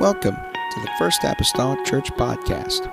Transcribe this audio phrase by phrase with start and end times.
[0.00, 2.90] Welcome to the First Apostolic Church Podcast.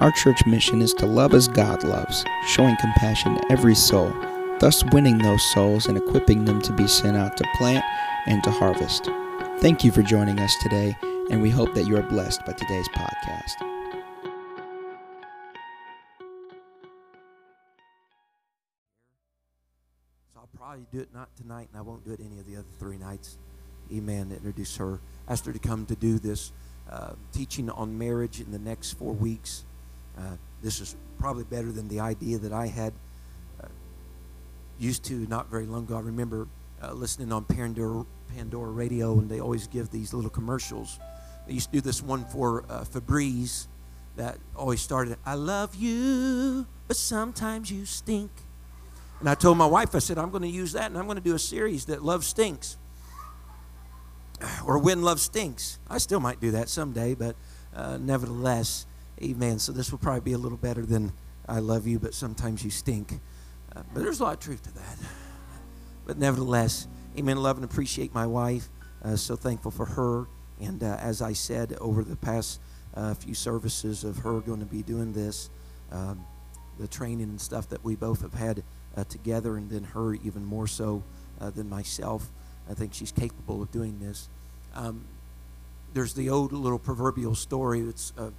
[0.00, 4.14] Our church mission is to love as God loves, showing compassion to every soul,
[4.60, 7.84] thus winning those souls and equipping them to be sent out to plant
[8.26, 9.06] and to harvest.
[9.58, 10.96] Thank you for joining us today,
[11.28, 13.60] and we hope that you are blessed by today's podcast.
[20.36, 22.68] I'll probably do it not tonight, and I won't do it any of the other
[22.78, 23.38] three nights.
[23.92, 24.30] Amen.
[24.32, 26.52] Introduce her, asked her to come to do this
[26.90, 29.64] uh, teaching on marriage in the next four weeks.
[30.16, 32.92] Uh, this is probably better than the idea that I had
[33.62, 33.66] uh,
[34.78, 35.96] used to not very long ago.
[35.96, 36.48] I remember
[36.82, 40.98] uh, listening on Pandora, Pandora Radio, and they always give these little commercials.
[41.46, 43.66] They used to do this one for uh, Febreze
[44.16, 48.30] that always started, I love you, but sometimes you stink.
[49.20, 51.16] And I told my wife, I said, I'm going to use that and I'm going
[51.16, 52.76] to do a series that love stinks.
[54.66, 55.78] Or when love stinks.
[55.88, 57.36] I still might do that someday, but
[57.74, 58.86] uh, nevertheless,
[59.22, 59.58] amen.
[59.58, 61.12] So this will probably be a little better than
[61.48, 63.20] I love you, but sometimes you stink.
[63.74, 64.96] Uh, but there's a lot of truth to that.
[66.06, 66.86] But nevertheless,
[67.18, 67.36] amen.
[67.36, 68.68] Love and appreciate my wife.
[69.02, 70.26] Uh, so thankful for her.
[70.60, 72.60] And uh, as I said over the past
[72.94, 75.50] uh, few services of her going to be doing this,
[75.90, 76.24] um,
[76.78, 78.62] the training and stuff that we both have had
[78.96, 81.02] uh, together, and then her even more so
[81.40, 82.30] than myself.
[82.68, 84.28] I think she's capable of doing this.
[84.74, 85.04] Um,
[85.92, 87.80] there's the old little proverbial story.
[87.80, 88.30] It's uh,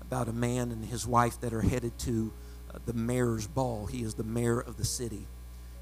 [0.00, 2.32] about a man and his wife that are headed to
[2.72, 3.86] uh, the mayor's ball.
[3.86, 5.26] He is the mayor of the city.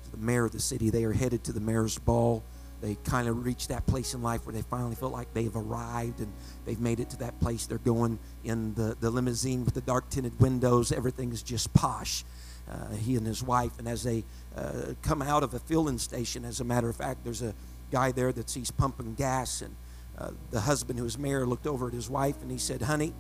[0.03, 0.91] He's the mayor of the city.
[0.91, 2.43] They are headed to the mayor's ball.
[2.83, 6.19] They kind of reach that place in life where they finally feel like they've arrived
[6.19, 6.33] and
[6.67, 7.67] they've made it to that place.
[7.67, 10.91] They're going in the, the limousine with the dark tinted windows.
[10.91, 12.25] Everything is just posh
[12.71, 13.79] uh, he and his wife.
[13.79, 14.25] And as they
[14.57, 17.55] uh, come out of a filling station, as a matter of fact, there's a
[17.93, 19.63] guy there that sees pumping gas.
[19.63, 19.77] And
[20.19, 23.13] uh, the husband, who was mayor, looked over at his wife and he said, Honey,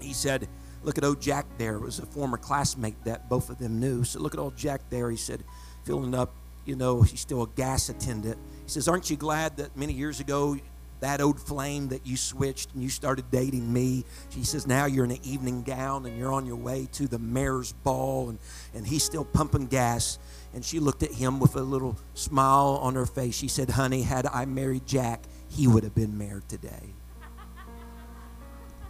[0.00, 0.48] he said,
[0.82, 1.76] Look at old Jack there.
[1.76, 4.04] It was a former classmate that both of them knew.
[4.04, 5.10] So look at old Jack there.
[5.10, 5.42] He said,
[5.84, 6.32] filling up,
[6.64, 8.38] you know, he's still a gas attendant.
[8.64, 10.58] He says, Aren't you glad that many years ago
[11.00, 14.04] that old flame that you switched and you started dating me.
[14.30, 17.18] She says, now you're in an evening gown and you're on your way to the
[17.18, 18.38] mayor's ball and,
[18.74, 20.18] and he's still pumping gas.
[20.54, 23.36] And she looked at him with a little smile on her face.
[23.36, 26.94] She said, honey, had I married Jack, he would have been mayor today.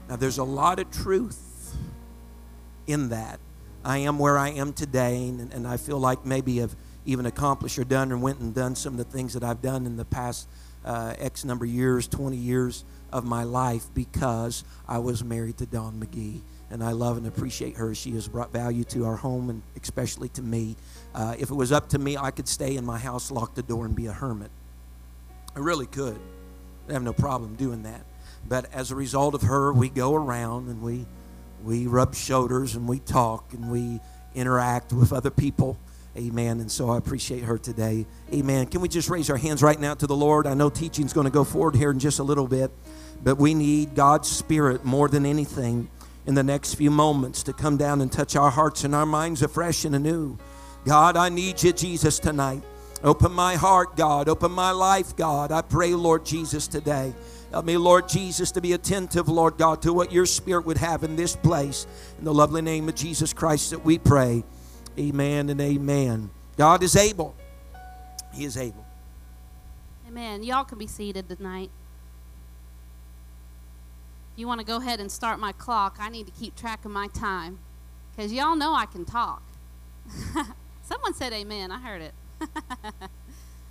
[0.08, 1.76] Now, there's a lot of truth
[2.86, 3.40] in that.
[3.84, 7.78] I am where I am today, and, and I feel like maybe I've even accomplished
[7.78, 10.04] or done and went and done some of the things that I've done in the
[10.04, 10.48] past
[10.86, 15.66] uh, X number of years, 20 years of my life because I was married to
[15.66, 16.40] Dawn McGee.
[16.68, 17.94] And I love and appreciate her.
[17.94, 20.76] She has brought value to our home and especially to me.
[21.14, 23.62] Uh, if it was up to me, I could stay in my house, lock the
[23.62, 24.50] door, and be a hermit.
[25.54, 26.18] I really could.
[26.88, 28.04] I have no problem doing that.
[28.48, 31.06] But as a result of her, we go around and we,
[31.64, 34.00] we rub shoulders and we talk and we
[34.34, 35.78] interact with other people
[36.16, 36.60] Amen.
[36.60, 38.06] And so I appreciate her today.
[38.32, 38.66] Amen.
[38.66, 40.46] Can we just raise our hands right now to the Lord?
[40.46, 42.70] I know teaching's going to go forward here in just a little bit,
[43.22, 45.90] but we need God's Spirit more than anything
[46.26, 49.42] in the next few moments to come down and touch our hearts and our minds
[49.42, 50.38] afresh and anew.
[50.84, 52.62] God, I need you, Jesus, tonight.
[53.04, 54.28] Open my heart, God.
[54.28, 55.52] Open my life, God.
[55.52, 57.14] I pray, Lord Jesus, today.
[57.50, 61.04] Help me, Lord Jesus, to be attentive, Lord God, to what your Spirit would have
[61.04, 61.86] in this place.
[62.18, 64.44] In the lovely name of Jesus Christ that we pray.
[64.98, 66.30] Amen and amen.
[66.56, 67.34] God is able.
[68.32, 68.86] He is able.
[70.08, 70.42] Amen.
[70.42, 71.70] Y'all can be seated tonight.
[74.32, 76.84] If you want to go ahead and start my clock, I need to keep track
[76.84, 77.58] of my time
[78.14, 79.42] because y'all know I can talk.
[80.82, 81.70] Someone said amen.
[81.70, 82.14] I heard it.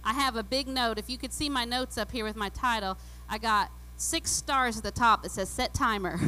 [0.04, 1.00] I have a big note.
[1.00, 2.98] If you could see my notes up here with my title,
[3.28, 6.20] I got six stars at the top that says set timer.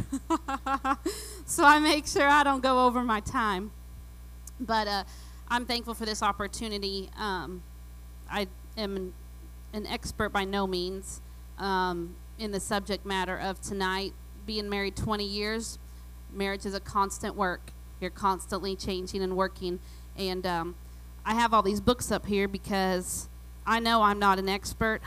[1.46, 3.72] so I make sure I don't go over my time.
[4.60, 5.04] But uh,
[5.50, 7.10] I'm thankful for this opportunity.
[7.18, 7.64] Um,
[8.30, 8.48] I
[8.78, 9.14] am
[9.74, 11.22] an, expert by no means
[11.60, 14.14] um, in the subject matter of tonight.
[14.46, 15.78] Being married 20 years,
[16.34, 17.72] marriage is a constant work.
[18.00, 19.80] You're constantly changing and working.
[20.16, 20.76] And um,
[21.26, 23.30] I have all these books up here because
[23.66, 25.02] I know I'm not an expert,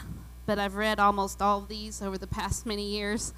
[0.46, 3.32] but I've read almost all of these over the past many years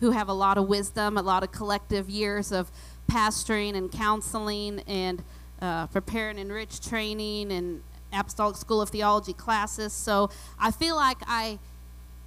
[0.00, 2.72] who have a lot of wisdom, a lot of collective years of
[3.08, 5.22] pastoring and counseling and
[5.62, 7.82] uh, prepare and enrich training and
[8.12, 9.92] Apostolic School of Theology classes.
[9.92, 10.28] So
[10.58, 11.58] I feel like I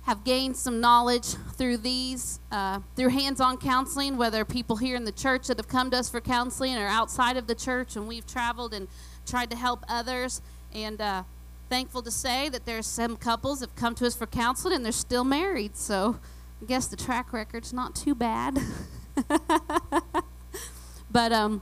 [0.04, 5.04] have gained some knowledge through these, uh, through hands on counseling, whether people here in
[5.04, 8.08] the church that have come to us for counseling or outside of the church, and
[8.08, 8.88] we've traveled and
[9.26, 10.42] tried to help others.
[10.74, 11.24] And uh,
[11.70, 14.92] thankful to say that there's some couples have come to us for counseling and they're
[14.92, 15.76] still married.
[15.76, 16.20] So
[16.62, 18.60] I guess the track record's not too bad.
[21.12, 21.62] but um,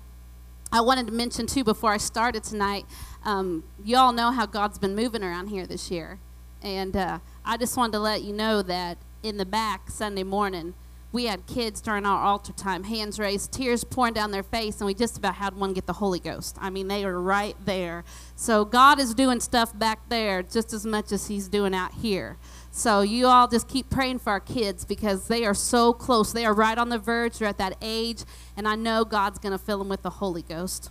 [0.74, 2.88] I wanted to mention too before I started tonight.
[3.24, 6.18] Um, you all know how God's been moving around here this year,
[6.64, 10.74] and uh, I just wanted to let you know that in the back Sunday morning,
[11.12, 14.88] we had kids during our altar time, hands raised, tears pouring down their face, and
[14.88, 16.58] we just about had one get the Holy Ghost.
[16.60, 18.04] I mean, they were right there.
[18.36, 22.38] So God is doing stuff back there just as much as He's doing out here.
[22.76, 26.34] So you all just keep praying for our kids because they are so close.
[26.34, 27.38] They are right on the verge.
[27.38, 28.24] They're at that age,
[28.58, 30.90] and I know God's going to fill them with the Holy Ghost.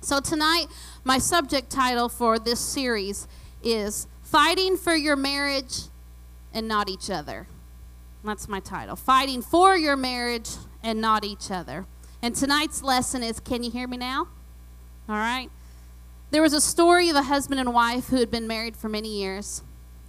[0.00, 0.66] So tonight,
[1.04, 3.28] my subject title for this series
[3.62, 5.82] is Fighting for Your Marriage
[6.52, 7.46] and Not Each Other.
[8.24, 8.96] That's my title.
[8.96, 10.50] Fighting for your marriage
[10.82, 11.86] and not each other.
[12.20, 14.26] And tonight's lesson is Can you hear me now?
[15.08, 15.50] All right.
[16.32, 19.20] There was a story of a husband and wife who had been married for many
[19.20, 19.62] years.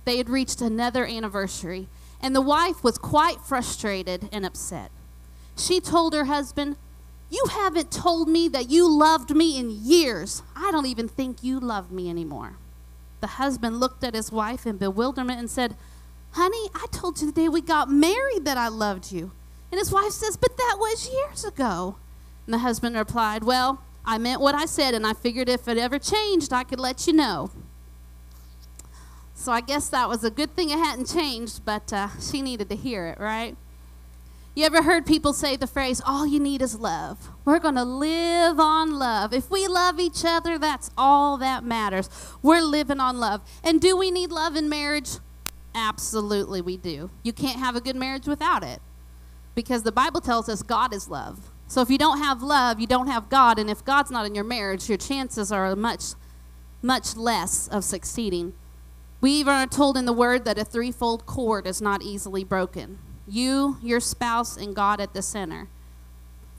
[0.05, 1.87] They had reached another anniversary,
[2.21, 4.91] and the wife was quite frustrated and upset.
[5.57, 6.77] She told her husband,
[7.29, 10.41] You haven't told me that you loved me in years.
[10.55, 12.53] I don't even think you love me anymore.
[13.19, 15.75] The husband looked at his wife in bewilderment and said,
[16.31, 19.31] Honey, I told you the day we got married that I loved you.
[19.71, 21.97] And his wife says, But that was years ago.
[22.45, 25.77] And the husband replied, Well, I meant what I said, and I figured if it
[25.77, 27.51] ever changed, I could let you know.
[29.41, 32.69] So I guess that was a good thing it hadn't changed, but uh, she needed
[32.69, 33.57] to hear it, right?
[34.53, 37.27] You ever heard people say the phrase, all you need is love?
[37.43, 39.33] We're going to live on love.
[39.33, 42.07] If we love each other, that's all that matters.
[42.43, 43.41] We're living on love.
[43.63, 45.09] And do we need love in marriage?
[45.73, 47.09] Absolutely, we do.
[47.23, 48.79] You can't have a good marriage without it
[49.55, 51.49] because the Bible tells us God is love.
[51.67, 53.57] So if you don't have love, you don't have God.
[53.57, 56.13] And if God's not in your marriage, your chances are much,
[56.83, 58.53] much less of succeeding.
[59.21, 62.97] We even are told in the Word that a threefold cord is not easily broken
[63.27, 65.69] you, your spouse, and God at the center.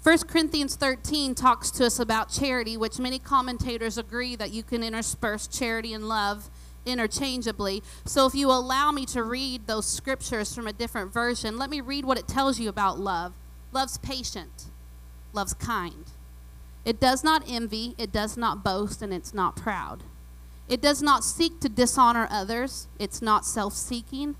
[0.02, 4.82] 1 Corinthians 13 talks to us about charity, which many commentators agree that you can
[4.82, 6.50] intersperse charity and love
[6.84, 7.82] interchangeably.
[8.04, 11.80] So if you allow me to read those scriptures from a different version, let me
[11.80, 13.34] read what it tells you about love.
[13.70, 14.66] Love's patient,
[15.32, 16.06] love's kind.
[16.84, 20.02] It does not envy, it does not boast, and it's not proud.
[20.72, 24.36] It does not seek to dishonor others, it's not self seeking,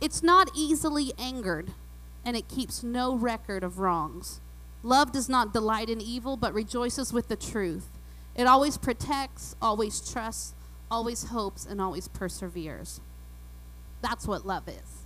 [0.00, 1.72] it's not easily angered,
[2.24, 4.40] and it keeps no record of wrongs.
[4.82, 7.90] Love does not delight in evil, but rejoices with the truth.
[8.34, 10.54] It always protects, always trusts,
[10.90, 13.02] always hopes, and always perseveres.
[14.00, 15.04] That's what love is.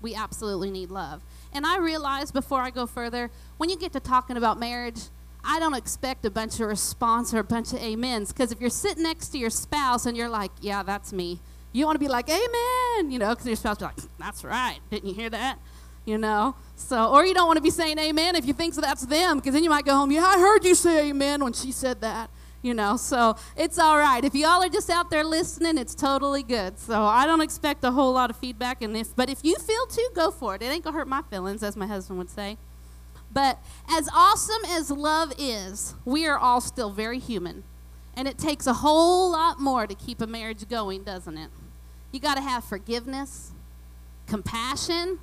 [0.00, 1.20] We absolutely need love.
[1.52, 5.00] And I realize before I go further, when you get to talking about marriage,
[5.44, 8.32] I don't expect a bunch of response or a bunch of amens.
[8.32, 11.40] Because if you're sitting next to your spouse and you're like, yeah, that's me,
[11.72, 14.78] you want to be like, amen, you know, because your spouse be like, that's right.
[14.90, 15.58] Didn't you hear that?
[16.04, 16.54] You know?
[16.76, 19.38] So, or you don't want to be saying amen if you think so that's them,
[19.38, 22.00] because then you might go home, yeah, I heard you say amen when she said
[22.00, 22.30] that
[22.62, 26.42] you know so it's all right if y'all are just out there listening it's totally
[26.42, 29.54] good so i don't expect a whole lot of feedback in this but if you
[29.56, 32.30] feel too go for it it ain't gonna hurt my feelings as my husband would
[32.30, 32.56] say
[33.32, 33.58] but
[33.88, 37.64] as awesome as love is we are all still very human.
[38.16, 41.50] And it takes a whole lot more to keep a marriage going doesn't it?
[42.10, 43.52] You got to have forgiveness
[44.28, 45.18] compassion.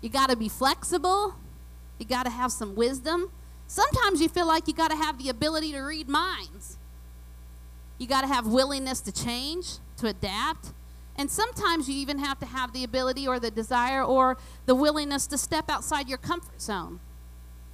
[0.00, 1.36] You got to be flexible.
[1.98, 3.30] You got to have some wisdom.
[3.66, 6.76] Sometimes you feel like you got to have the ability to read minds.
[7.98, 10.72] You got to have willingness to change, to adapt.
[11.16, 14.36] And sometimes you even have to have the ability or the desire or
[14.66, 17.00] the willingness to step outside your comfort zone.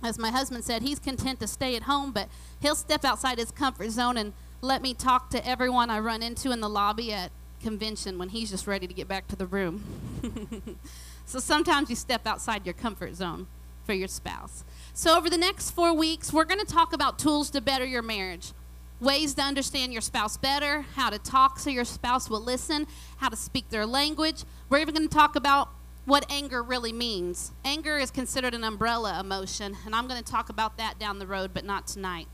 [0.04, 2.28] As my husband said, he's content to stay at home, but
[2.60, 6.52] he'll step outside his comfort zone and let me talk to everyone I run into
[6.52, 7.32] in the lobby at
[7.62, 9.82] convention when he's just ready to get back to the room.
[11.26, 13.46] so sometimes you step outside your comfort zone
[13.84, 14.62] for your spouse.
[14.92, 18.02] So, over the next four weeks, we're going to talk about tools to better your
[18.02, 18.52] marriage
[19.00, 22.86] ways to understand your spouse better, how to talk so your spouse will listen,
[23.18, 24.44] how to speak their language.
[24.68, 25.70] We're even going to talk about
[26.04, 27.52] what anger really means.
[27.64, 31.26] Anger is considered an umbrella emotion, and I'm going to talk about that down the
[31.26, 32.28] road, but not tonight.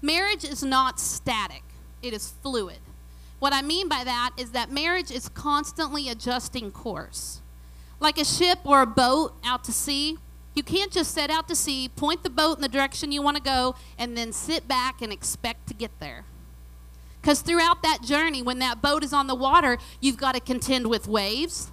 [0.00, 1.62] Marriage is not static,
[2.02, 2.78] it is fluid.
[3.38, 7.40] What I mean by that is that marriage is constantly adjusting course.
[7.98, 10.18] Like a ship or a boat out to sea,
[10.54, 13.36] you can't just set out to sea, point the boat in the direction you want
[13.36, 16.24] to go, and then sit back and expect to get there.
[17.20, 20.86] Because throughout that journey, when that boat is on the water, you've got to contend
[20.88, 21.70] with waves,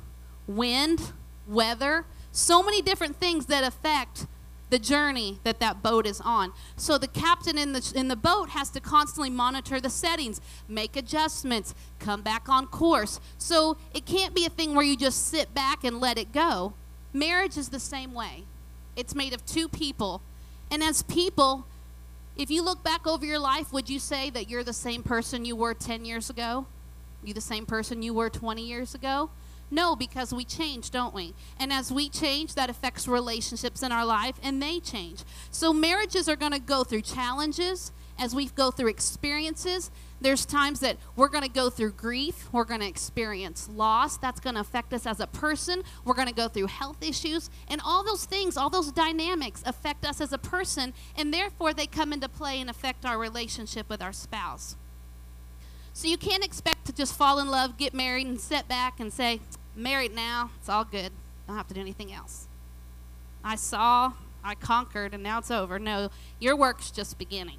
[0.48, 1.12] wind,
[1.48, 4.26] weather, so many different things that affect
[4.70, 6.52] the journey that that boat is on.
[6.76, 10.96] So the captain in the in the boat has to constantly monitor the settings, make
[10.96, 13.20] adjustments, come back on course.
[13.38, 16.74] So it can't be a thing where you just sit back and let it go.
[17.14, 18.44] Marriage is the same way.
[18.96, 20.22] It's made of two people.
[20.70, 21.66] And as people,
[22.36, 25.46] if you look back over your life, would you say that you're the same person
[25.46, 26.66] you were 10 years ago?
[27.24, 29.30] You the same person you were 20 years ago?
[29.70, 31.34] No, because we change, don't we?
[31.60, 35.24] And as we change, that affects relationships in our life, and they change.
[35.52, 39.92] So marriages are going to go through challenges as we go through experiences.
[40.20, 44.18] There's times that we're going to go through grief, we're going to experience loss.
[44.18, 45.84] That's going to affect us as a person.
[46.06, 50.06] We're going to go through health issues, and all those things, all those dynamics affect
[50.06, 54.02] us as a person, and therefore they come into play and affect our relationship with
[54.02, 54.76] our spouse.
[55.98, 59.12] So you can't expect to just fall in love, get married, and sit back and
[59.12, 59.40] say,
[59.76, 61.08] married now, it's all good.
[61.08, 62.48] I don't have to do anything else.
[63.44, 64.14] I saw,
[64.44, 65.80] I conquered, and now it's over.
[65.80, 67.58] No, your work's just beginning.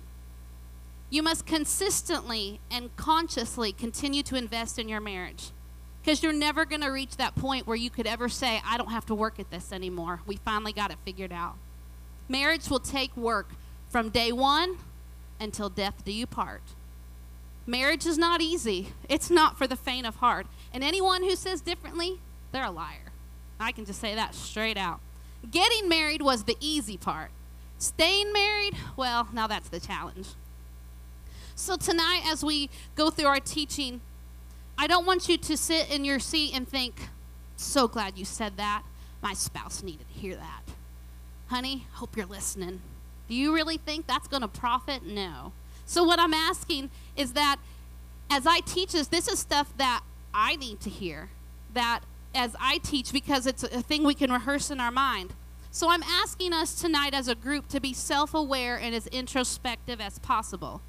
[1.11, 5.51] You must consistently and consciously continue to invest in your marriage
[6.01, 8.93] because you're never going to reach that point where you could ever say, I don't
[8.93, 10.21] have to work at this anymore.
[10.29, 11.57] We finally got it figured out.
[12.29, 13.51] Marriage will take work
[13.89, 14.79] from day one
[15.41, 16.63] until death do you part.
[17.69, 18.95] Marriage is not easy.
[19.11, 20.47] It's not for the faint of heart.
[20.73, 22.19] And anyone who says differently,
[22.51, 23.13] they're a liar.
[23.61, 25.01] I can just say that straight out.
[25.51, 27.31] Getting married was the easy part.
[27.77, 30.29] Staying married, well, now that's the challenge.
[31.55, 34.01] So, tonight, as we go through our teaching,
[34.79, 37.11] I don't want you to sit in your seat and think,
[37.57, 38.83] so glad you said that.
[39.21, 40.63] My spouse needed to hear that.
[41.49, 42.81] Honey, hope you're listening.
[43.29, 45.05] Do you really think that's going to profit?
[45.05, 45.53] No.
[45.89, 47.57] So, what I'm asking is that
[48.31, 50.03] as I teach this, this is stuff that
[50.35, 51.31] I need to hear.
[51.73, 52.01] That
[52.35, 55.33] as I teach, because it's a thing we can rehearse in our mind.
[55.71, 59.99] So, I'm asking us tonight as a group to be self aware and as introspective
[59.99, 60.83] as possible.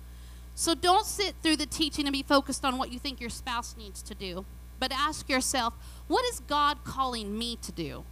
[0.53, 3.77] So, don't sit through the teaching and be focused on what you think your spouse
[3.77, 4.43] needs to do,
[4.81, 5.75] but ask yourself,
[6.09, 8.03] what is God calling me to do?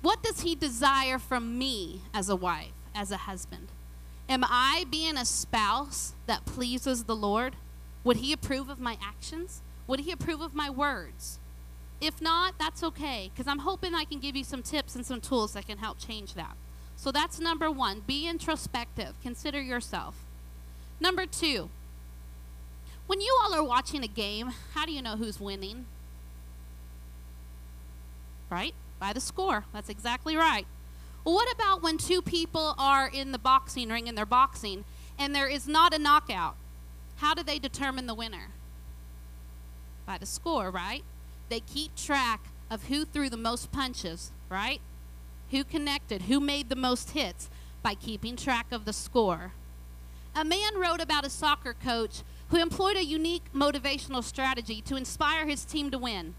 [0.00, 3.68] What does He desire from me as a wife, as a husband?
[4.28, 7.56] Am I being a spouse that pleases the Lord?
[8.04, 9.60] Would He approve of my actions?
[9.86, 11.38] Would He approve of my words?
[12.00, 15.20] If not, that's okay, because I'm hoping I can give you some tips and some
[15.20, 16.56] tools that can help change that.
[16.96, 18.00] So that's number one.
[18.06, 19.14] Be introspective.
[19.22, 20.16] Consider yourself.
[21.00, 21.70] Number two,
[23.06, 25.86] when you all are watching a game, how do you know who's winning?
[28.50, 28.74] Right?
[28.98, 29.64] By the score.
[29.72, 30.66] That's exactly right.
[31.24, 34.84] Well, what about when two people are in the boxing ring and they're boxing
[35.18, 36.56] and there is not a knockout?
[37.16, 38.48] How do they determine the winner?
[40.04, 41.02] By the score, right?
[41.48, 44.80] They keep track of who threw the most punches, right?
[45.50, 47.48] Who connected, who made the most hits
[47.82, 49.52] by keeping track of the score.
[50.34, 55.46] A man wrote about a soccer coach who employed a unique motivational strategy to inspire
[55.46, 56.34] his team to win.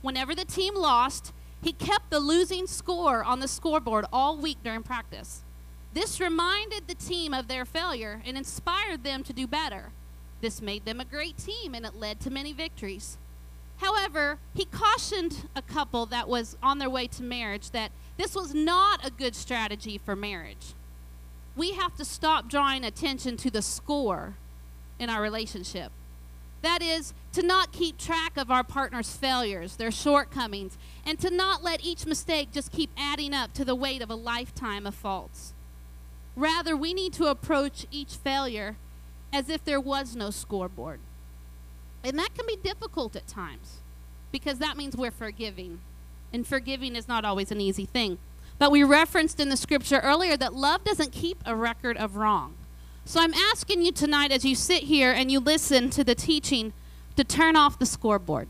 [0.00, 1.32] Whenever the team lost,
[1.62, 5.42] he kept the losing score on the scoreboard all week during practice.
[5.92, 9.92] This reminded the team of their failure and inspired them to do better.
[10.40, 13.16] This made them a great team and it led to many victories.
[13.78, 18.54] However, he cautioned a couple that was on their way to marriage that this was
[18.54, 20.74] not a good strategy for marriage.
[21.56, 24.34] We have to stop drawing attention to the score
[24.98, 25.92] in our relationship.
[26.62, 31.62] That is, to not keep track of our partner's failures, their shortcomings, and to not
[31.62, 35.52] let each mistake just keep adding up to the weight of a lifetime of faults.
[36.34, 38.76] Rather, we need to approach each failure
[39.32, 41.00] as if there was no scoreboard.
[42.04, 43.80] And that can be difficult at times
[44.30, 45.80] because that means we're forgiving.
[46.32, 48.18] And forgiving is not always an easy thing.
[48.58, 52.54] But we referenced in the scripture earlier that love doesn't keep a record of wrong.
[53.08, 56.72] So I'm asking you tonight as you sit here and you listen to the teaching
[57.14, 58.48] to turn off the scoreboard.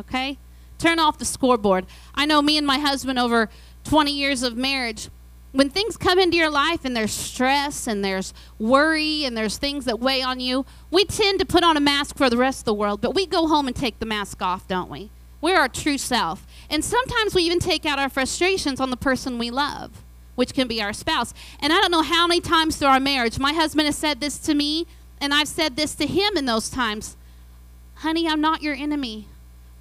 [0.00, 0.38] Okay?
[0.78, 1.84] Turn off the scoreboard.
[2.14, 3.50] I know me and my husband over
[3.84, 5.10] 20 years of marriage,
[5.52, 9.84] when things come into your life and there's stress and there's worry and there's things
[9.84, 12.64] that weigh on you, we tend to put on a mask for the rest of
[12.64, 15.10] the world, but we go home and take the mask off, don't we?
[15.42, 16.46] We're our true self.
[16.70, 20.04] And sometimes we even take out our frustrations on the person we love
[20.38, 21.34] which can be our spouse.
[21.58, 24.38] And I don't know how many times through our marriage, my husband has said this
[24.38, 24.86] to me,
[25.20, 27.16] and I've said this to him in those times
[27.96, 29.26] Honey, I'm not your enemy.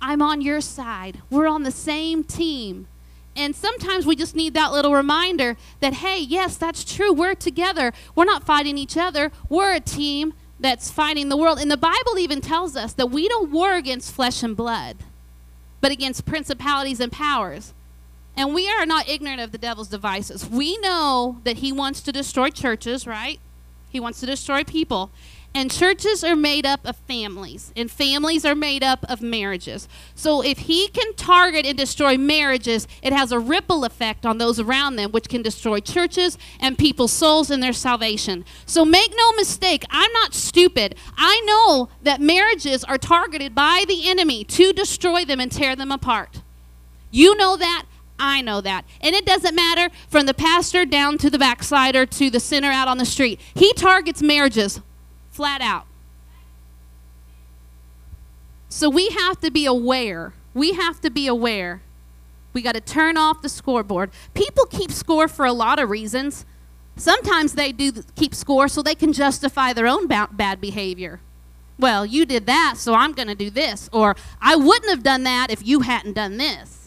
[0.02, 1.22] I'm on your side.
[1.30, 2.88] We're on the same team.
[3.36, 7.14] And sometimes we just need that little reminder that, hey, yes, that's true.
[7.14, 7.94] We're together.
[8.16, 9.32] We're not fighting each other.
[9.50, 11.60] We're a team that's fighting the world.
[11.60, 14.98] And the Bible even tells us that we don't war against flesh and blood,
[15.82, 17.74] but against principalities and powers.
[18.38, 20.48] And we are not ignorant of the devil's devices.
[20.48, 23.40] We know that he wants to destroy churches, right?
[23.90, 25.10] He wants to destroy people.
[25.56, 29.88] And churches are made up of families, and families are made up of marriages.
[30.14, 34.60] So if he can target and destroy marriages, it has a ripple effect on those
[34.60, 38.46] around them, which can destroy churches and people's souls and their salvation.
[38.68, 40.94] So make no mistake, I'm not stupid.
[41.18, 45.92] I know that marriages are targeted by the enemy to destroy them and tear them
[45.92, 46.42] apart.
[47.10, 47.86] You know that.
[48.20, 48.86] I know that.
[49.02, 52.88] And it doesn't matter from the pastor down to the backslider to the sinner out
[52.88, 53.40] on the street.
[53.54, 54.82] He targets marriages
[55.30, 55.86] flat out.
[58.70, 60.34] So we have to be aware.
[60.54, 61.82] We have to be aware.
[62.54, 64.10] We got to turn off the scoreboard.
[64.34, 66.46] People keep score for a lot of reasons.
[66.96, 71.20] Sometimes they do keep score so they can justify their own ba- bad behavior.
[71.78, 73.88] Well, you did that, so I'm going to do this.
[73.94, 76.87] Or I wouldn't have done that if you hadn't done this.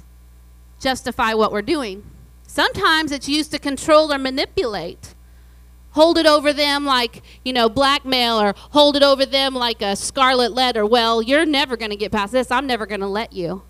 [0.81, 2.03] Justify what we're doing.
[2.47, 5.15] Sometimes it's used to control or manipulate
[5.93, 9.97] hold it over them like, you know, blackmail or hold it over them like a
[9.97, 10.87] scarlet letter.
[10.87, 12.51] Well, you're never going to get past this.
[12.51, 13.63] I'm never going to let you.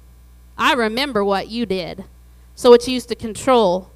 [0.57, 2.05] I remember what you did.
[2.55, 3.91] So it's used to control.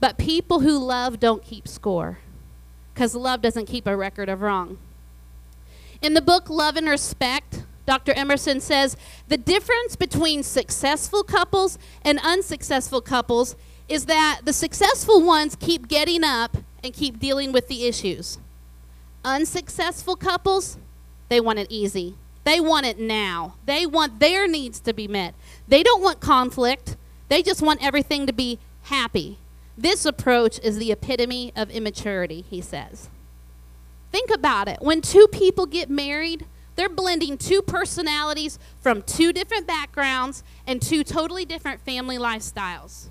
[0.00, 2.18] But people who love don't keep score
[2.94, 4.78] because love doesn't keep a record of wrong.
[6.00, 8.12] In the book Love and Respect, Dr.
[8.12, 8.96] Emerson says
[9.28, 13.56] the difference between successful couples and unsuccessful couples
[13.88, 18.38] is that the successful ones keep getting up and keep dealing with the issues.
[19.24, 20.78] Unsuccessful couples,
[21.28, 22.14] they want it easy.
[22.44, 23.54] They want it now.
[23.66, 25.34] They want their needs to be met.
[25.68, 26.96] They don't want conflict.
[27.28, 29.38] They just want everything to be happy.
[29.78, 33.08] This approach is the epitome of immaturity, he says.
[34.10, 34.78] Think about it.
[34.82, 36.44] When two people get married,
[36.76, 43.08] they're blending two personalities from two different backgrounds and two totally different family lifestyles.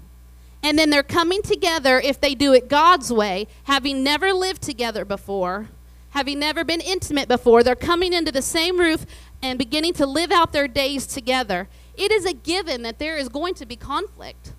[0.64, 5.06] And then they're coming together, if they do it God's way, having never lived together
[5.06, 5.70] before,
[6.12, 9.06] having never been intimate before, they're coming into the same roof
[9.42, 11.68] and beginning to live out their days together.
[11.98, 14.54] It is a given that there is going to be conflict.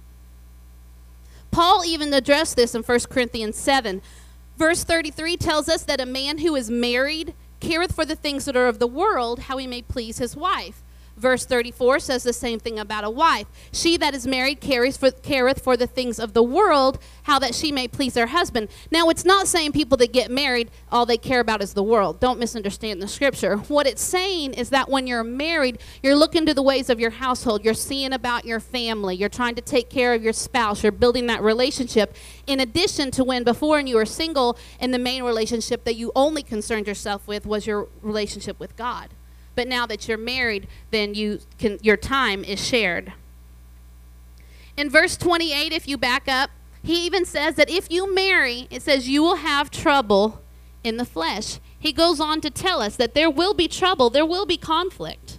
[1.50, 4.02] Paul even addressed this in 1 Corinthians 7.
[4.56, 8.56] Verse 33 tells us that a man who is married careth for the things that
[8.56, 10.82] are of the world, how he may please his wife.
[11.22, 13.46] Verse 34 says the same thing about a wife.
[13.70, 17.54] She that is married carries for, careth for the things of the world, how that
[17.54, 18.68] she may please her husband.
[18.90, 22.18] Now, it's not saying people that get married, all they care about is the world.
[22.18, 23.58] Don't misunderstand the scripture.
[23.58, 27.12] What it's saying is that when you're married, you're looking to the ways of your
[27.12, 27.64] household.
[27.64, 29.14] You're seeing about your family.
[29.14, 30.82] You're trying to take care of your spouse.
[30.82, 32.16] You're building that relationship.
[32.48, 36.10] In addition to when before and you were single, and the main relationship that you
[36.16, 39.10] only concerned yourself with was your relationship with God.
[39.54, 43.12] But now that you're married, then you can your time is shared.
[44.76, 46.50] In verse 28, if you back up,
[46.82, 50.40] he even says that if you marry, it says you will have trouble
[50.82, 51.60] in the flesh.
[51.78, 55.38] He goes on to tell us that there will be trouble, there will be conflict.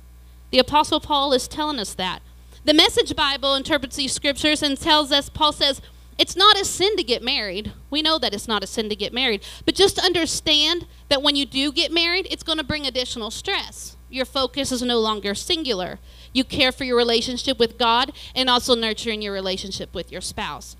[0.52, 2.22] The Apostle Paul is telling us that.
[2.64, 5.82] The Message Bible interprets these scriptures and tells us, Paul says,
[6.18, 7.74] it's not a sin to get married.
[7.90, 9.42] We know that it's not a sin to get married.
[9.66, 13.98] But just understand that when you do get married, it's going to bring additional stress
[14.14, 16.00] your focus is no longer singular.
[16.34, 20.76] You care for your relationship with God and also nurturing your relationship with your spouse.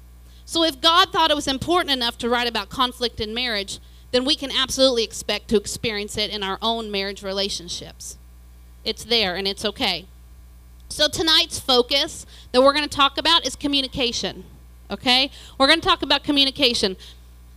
[0.46, 3.80] So, if God thought it was important enough to write about conflict in marriage,
[4.12, 8.18] then we can absolutely expect to experience it in our own marriage relationships.
[8.84, 10.06] It's there and it's okay.
[10.90, 14.44] So, tonight's focus that we're going to talk about is communication.
[14.92, 15.32] Okay?
[15.58, 16.98] We're going to talk about communication.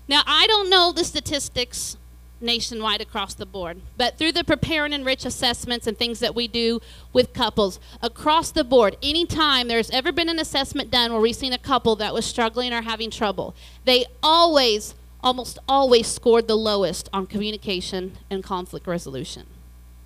[0.08, 1.96] Now, I don't know the statistics
[2.40, 3.80] nationwide across the board.
[3.96, 6.80] But through the prepare and enrich assessments and things that we do
[7.12, 11.52] with couples across the board, anytime there's ever been an assessment done where we've seen
[11.52, 17.08] a couple that was struggling or having trouble, they always, almost always scored the lowest
[17.12, 19.46] on communication and conflict resolution.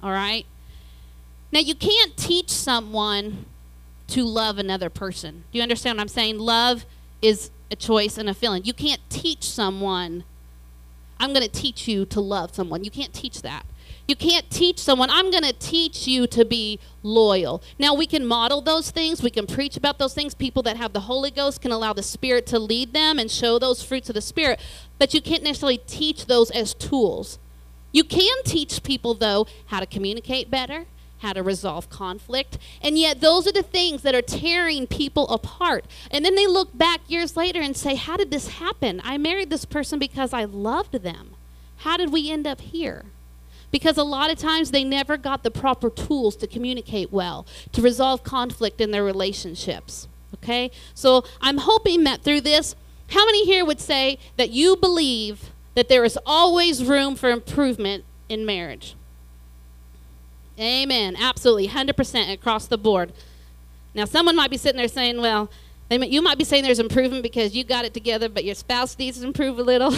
[0.03, 0.47] All right?
[1.53, 3.47] Now, you can't teach someone
[4.09, 5.45] to love another person.
[5.51, 6.39] Do you understand what I'm saying?
[6.39, 6.87] Love
[7.23, 8.65] is a choice and a feeling.
[8.65, 10.25] You can't teach someone
[11.21, 12.83] I'm going to teach you to love someone.
[12.83, 13.65] You can't teach that.
[14.09, 17.63] You can't teach someone, I'm going to teach you to be loyal.
[17.79, 19.23] Now, we can model those things.
[19.23, 20.35] We can preach about those things.
[20.35, 23.61] People that have the Holy Ghost can allow the Spirit to lead them and show
[23.61, 24.59] those fruits of the Spirit.
[24.99, 27.39] But you can't necessarily teach those as tools.
[27.93, 30.87] You can teach people, though, how to communicate better,
[31.21, 32.59] how to resolve conflict.
[32.83, 35.85] And yet, those are the things that are tearing people apart.
[36.11, 39.01] And then they look back years later and say, How did this happen?
[39.05, 41.35] I married this person because I loved them.
[41.79, 43.07] How did we end up here?
[43.71, 47.81] Because a lot of times they never got the proper tools to communicate well, to
[47.81, 50.09] resolve conflict in their relationships.
[50.35, 50.71] Okay?
[50.95, 52.75] So I'm hoping that through this,
[53.11, 58.05] how many here would say that you believe that there is always room for improvement
[58.29, 58.95] in marriage?
[60.61, 61.17] Amen.
[61.19, 61.69] Absolutely.
[61.69, 63.13] 100% across the board.
[63.95, 65.51] Now, someone might be sitting there saying, well,
[65.91, 69.19] you might be saying there's improvement because you got it together, but your spouse needs
[69.21, 69.93] to improve a little.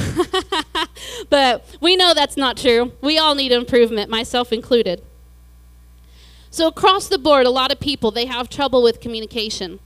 [1.29, 2.93] but we know that's not true.
[3.03, 5.03] We all need improvement, myself included.
[6.51, 9.81] So, across the board, a lot of people, they have trouble with communication.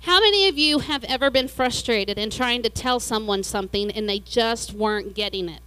[0.00, 4.08] How many of you have ever been frustrated in trying to tell someone something and
[4.08, 5.62] they just weren't getting it?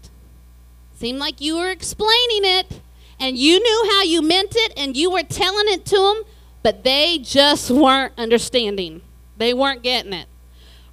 [0.95, 2.81] Seemed like you were explaining it
[3.19, 6.23] and you knew how you meant it and you were telling it to them,
[6.63, 9.01] but they just weren't understanding.
[9.37, 10.27] They weren't getting it.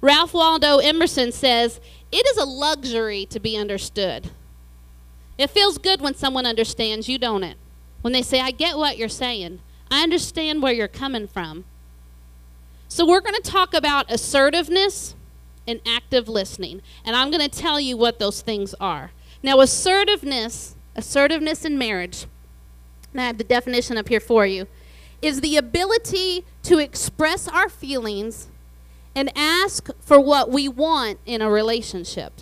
[0.01, 1.79] Ralph Waldo Emerson says,
[2.11, 4.29] It is a luxury to be understood.
[5.37, 7.57] It feels good when someone understands you, don't it?
[8.01, 9.59] When they say, I get what you're saying,
[9.91, 11.65] I understand where you're coming from.
[12.87, 15.15] So, we're going to talk about assertiveness
[15.67, 16.81] and active listening.
[17.03, 19.11] And I'm going to tell you what those things are.
[19.41, 22.25] Now, assertiveness, assertiveness in marriage,
[23.11, 24.67] and I have the definition up here for you,
[25.21, 28.49] is the ability to express our feelings
[29.15, 32.41] and ask for what we want in a relationship.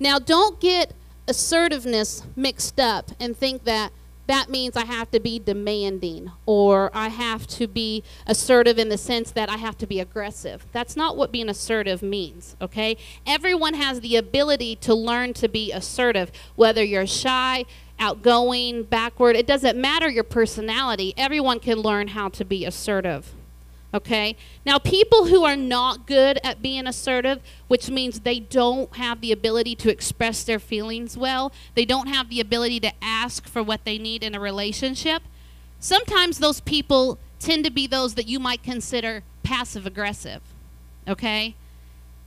[0.00, 0.92] Now, don't get
[1.28, 3.92] assertiveness mixed up and think that
[4.26, 8.98] that means I have to be demanding or I have to be assertive in the
[8.98, 10.66] sense that I have to be aggressive.
[10.72, 12.96] That's not what being assertive means, okay?
[13.26, 17.64] Everyone has the ability to learn to be assertive, whether you're shy,
[17.98, 21.14] outgoing, backward, it doesn't matter your personality.
[21.16, 23.34] Everyone can learn how to be assertive.
[23.94, 24.36] Okay?
[24.66, 29.30] Now, people who are not good at being assertive, which means they don't have the
[29.30, 33.84] ability to express their feelings well, they don't have the ability to ask for what
[33.84, 35.22] they need in a relationship,
[35.78, 40.42] sometimes those people tend to be those that you might consider passive aggressive.
[41.06, 41.54] Okay?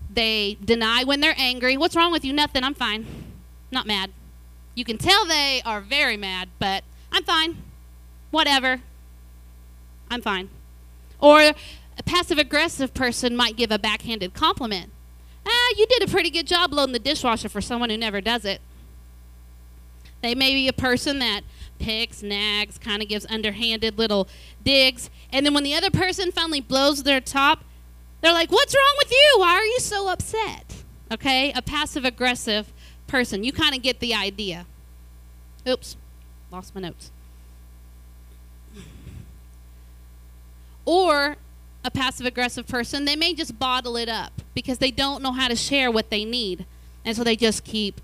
[0.09, 1.75] They deny when they're angry.
[1.75, 2.31] What's wrong with you?
[2.31, 2.63] Nothing.
[2.63, 3.05] I'm fine.
[3.71, 4.11] Not mad.
[4.73, 7.57] You can tell they are very mad, but I'm fine.
[8.31, 8.81] Whatever.
[10.09, 10.49] I'm fine.
[11.19, 14.91] Or a passive aggressive person might give a backhanded compliment.
[15.45, 18.45] Ah, you did a pretty good job loading the dishwasher for someone who never does
[18.45, 18.61] it.
[20.21, 21.41] They may be a person that
[21.79, 24.27] picks, nags, kind of gives underhanded little
[24.63, 25.09] digs.
[25.31, 27.63] And then when the other person finally blows their top,
[28.21, 29.35] they're like, What's wrong with you?
[29.37, 30.83] Why are you so upset?
[31.11, 31.51] Okay?
[31.53, 32.73] A passive aggressive
[33.05, 33.43] person.
[33.43, 34.65] You kind of get the idea.
[35.67, 35.97] Oops,
[36.51, 37.11] lost my notes.
[40.87, 41.35] Or
[41.83, 45.49] a passive aggressive person, they may just bottle it up because they don't know how
[45.49, 46.65] to share what they need.
[47.03, 47.99] And so they just keep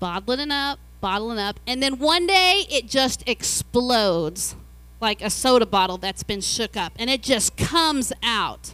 [0.00, 4.56] bottling it up, bottling it up, and then one day it just explodes
[5.02, 8.72] like a soda bottle that's been shook up and it just comes out.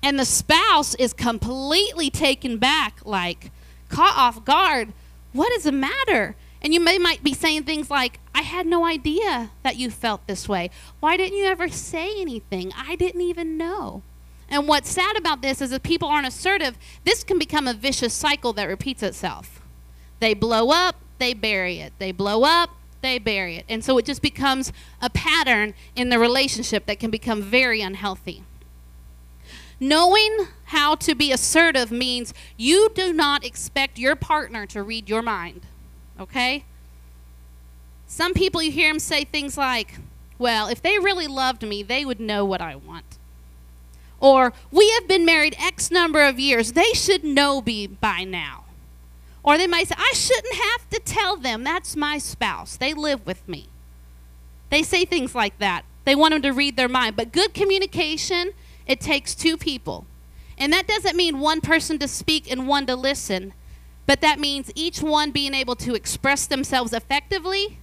[0.00, 3.50] And the spouse is completely taken back, like
[3.88, 4.92] caught off guard.
[5.32, 6.36] What is the matter?
[6.62, 10.26] And you may might be saying things like, I had no idea that you felt
[10.26, 10.70] this way.
[11.00, 12.72] Why didn't you ever say anything?
[12.76, 14.02] I didn't even know.
[14.48, 18.12] And what's sad about this is if people aren't assertive, this can become a vicious
[18.12, 19.62] cycle that repeats itself.
[20.20, 21.92] They blow up, they bury it.
[21.98, 22.70] They blow up,
[23.00, 23.64] they bury it.
[23.68, 28.42] And so it just becomes a pattern in the relationship that can become very unhealthy.
[29.80, 35.22] Knowing how to be assertive means you do not expect your partner to read your
[35.22, 35.62] mind
[36.18, 36.64] okay?
[38.06, 39.98] Some people, you hear them say things like,
[40.38, 43.18] well, if they really loved me, they would know what I want.
[44.20, 46.72] Or, we have been married X number of years.
[46.72, 48.64] They should know me by now.
[49.42, 51.64] Or they might say, I shouldn't have to tell them.
[51.64, 52.76] That's my spouse.
[52.76, 53.68] They live with me.
[54.70, 55.84] They say things like that.
[56.04, 57.16] They want them to read their mind.
[57.16, 58.52] But good communication,
[58.86, 60.06] it takes two people.
[60.56, 63.52] And that doesn't mean one person to speak and one to listen.
[64.06, 67.78] But that means each one being able to express themselves effectively.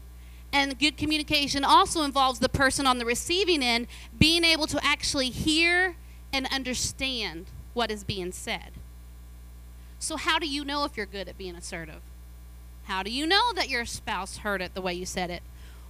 [0.53, 3.87] And good communication also involves the person on the receiving end
[4.17, 5.95] being able to actually hear
[6.33, 8.71] and understand what is being said.
[9.99, 12.01] So, how do you know if you're good at being assertive?
[12.85, 15.43] How do you know that your spouse heard it the way you said it?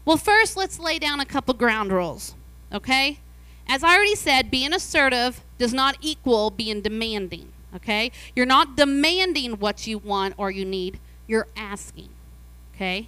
[0.04, 2.36] Well, first, let's lay down a couple ground rules,
[2.72, 3.20] okay?
[3.68, 8.12] As I already said, being assertive does not equal being demanding okay?
[8.36, 12.10] You're not demanding what you want or you need, you're asking,
[12.76, 13.08] okay?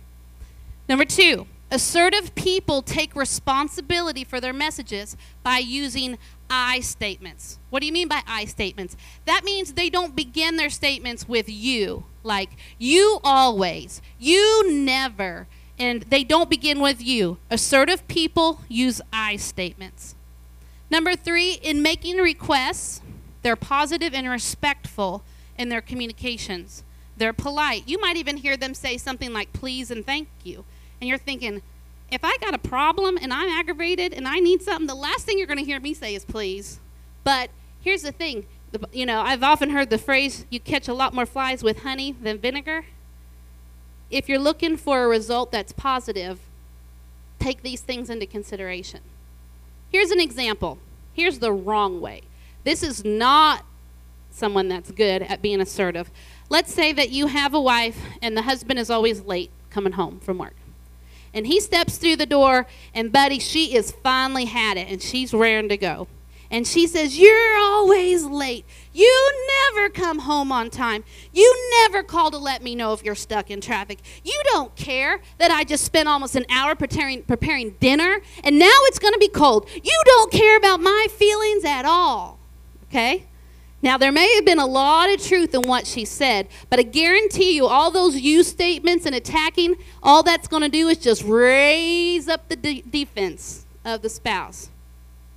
[0.87, 6.17] Number two, assertive people take responsibility for their messages by using
[6.49, 7.57] I statements.
[7.69, 8.95] What do you mean by I statements?
[9.25, 15.47] That means they don't begin their statements with you, like you always, you never,
[15.79, 17.37] and they don't begin with you.
[17.49, 20.15] Assertive people use I statements.
[20.91, 23.01] Number three, in making requests,
[23.41, 25.23] they're positive and respectful
[25.57, 26.83] in their communications.
[27.17, 27.87] They're polite.
[27.87, 30.65] You might even hear them say something like please and thank you.
[31.03, 31.61] And you're thinking,
[32.13, 35.37] if I got a problem and I'm aggravated and I need something, the last thing
[35.37, 36.79] you're going to hear me say is please.
[37.25, 37.49] But
[37.81, 38.45] here's the thing
[38.93, 42.13] you know, I've often heard the phrase, you catch a lot more flies with honey
[42.13, 42.85] than vinegar.
[44.09, 46.39] If you're looking for a result that's positive,
[47.37, 49.01] take these things into consideration.
[49.89, 50.77] Here's an example.
[51.11, 52.21] Here's the wrong way.
[52.63, 53.65] This is not
[54.31, 56.09] someone that's good at being assertive.
[56.47, 60.21] Let's say that you have a wife and the husband is always late coming home
[60.21, 60.55] from work.
[61.33, 65.33] And he steps through the door, and Buddy, she is finally had it, and she's
[65.33, 66.07] raring to go.
[66.53, 68.63] And she says, You're always late.
[68.93, 69.31] You
[69.71, 71.03] never come home on time.
[71.33, 73.97] You never call to let me know if you're stuck in traffic.
[74.23, 78.69] You don't care that I just spent almost an hour preparing, preparing dinner, and now
[78.83, 79.67] it's going to be cold.
[79.73, 82.37] You don't care about my feelings at all.
[82.89, 83.25] Okay?
[83.83, 86.83] Now, there may have been a lot of truth in what she said, but I
[86.83, 91.21] guarantee you, all those you statements and attacking, all that's going to do is just
[91.21, 94.69] raise up the de- defense of the spouse.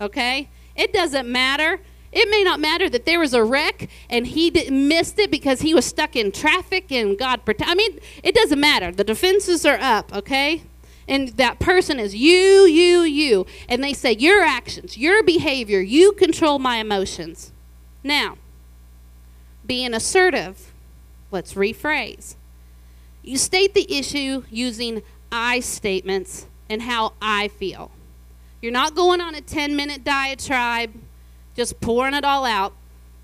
[0.01, 0.49] Okay?
[0.77, 1.81] It doesn't matter.
[2.13, 5.63] It may not matter that there was a wreck and he didn't missed it because
[5.63, 7.69] he was stuck in traffic and God protect.
[7.69, 8.93] I mean, it doesn't matter.
[8.93, 10.63] The defenses are up, okay?
[11.09, 13.45] And that person is you, you, you.
[13.69, 17.53] And they say, Your actions, your behavior, you control my emotions.
[18.07, 18.39] Now,
[19.67, 20.73] being assertive,
[21.33, 22.37] let's rephrase.
[23.25, 27.91] You state the issue using I statements and how I feel.
[28.63, 30.93] You're not going on a 10 minute diatribe,
[31.57, 32.75] just pouring it all out.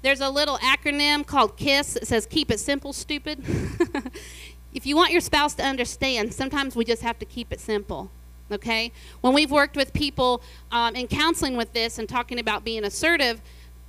[0.02, 3.44] There's a little acronym called KISS that says Keep It Simple, Stupid.
[4.74, 8.10] if you want your spouse to understand, sometimes we just have to keep it simple.
[8.50, 8.90] Okay?
[9.20, 10.42] When we've worked with people
[10.72, 13.40] um, in counseling with this and talking about being assertive,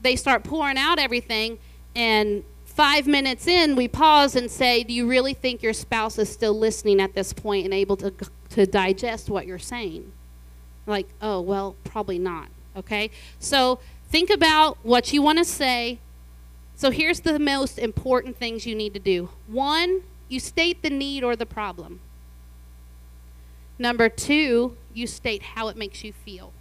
[0.04, 1.58] they start pouring out everything,
[1.96, 6.30] and five minutes in, we pause and say, Do you really think your spouse is
[6.30, 8.14] still listening at this point and able to,
[8.50, 10.12] to digest what you're saying?
[10.86, 12.50] Like, oh, well, probably not.
[12.76, 13.12] Okay?
[13.40, 16.00] So think about what you want to say.
[16.76, 21.24] So here's the most important things you need to do one, you state the need
[21.24, 22.00] or the problem.
[23.78, 26.54] Number two, you state how it makes you feel.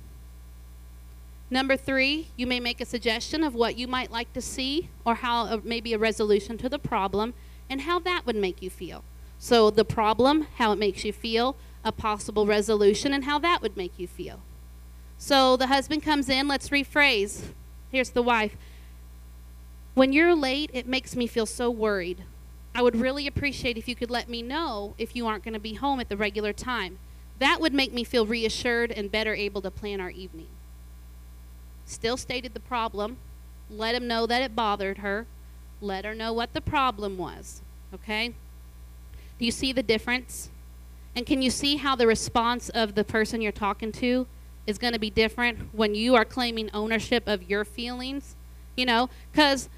[1.52, 5.16] Number three, you may make a suggestion of what you might like to see or
[5.16, 7.34] how uh, maybe a resolution to the problem
[7.68, 9.04] and how that would make you feel.
[9.38, 13.76] So the problem, how it makes you feel, a possible resolution and how that would
[13.76, 14.40] make you feel.
[15.18, 17.48] So the husband comes in, let's rephrase.
[17.90, 18.56] Here's the wife.
[19.92, 22.24] When you're late, it makes me feel so worried.
[22.74, 25.60] I would really appreciate if you could let me know if you aren't going to
[25.60, 26.96] be home at the regular time.
[27.40, 30.48] That would make me feel reassured and better able to plan our evening.
[31.86, 33.16] Still stated the problem.
[33.70, 35.26] Let him know that it bothered her.
[35.80, 37.62] Let her know what the problem was.
[37.94, 38.34] Okay?
[39.38, 40.50] Do you see the difference?
[41.14, 44.26] And can you see how the response of the person you're talking to
[44.66, 48.36] is going to be different when you are claiming ownership of your feelings?
[48.76, 49.68] You know, because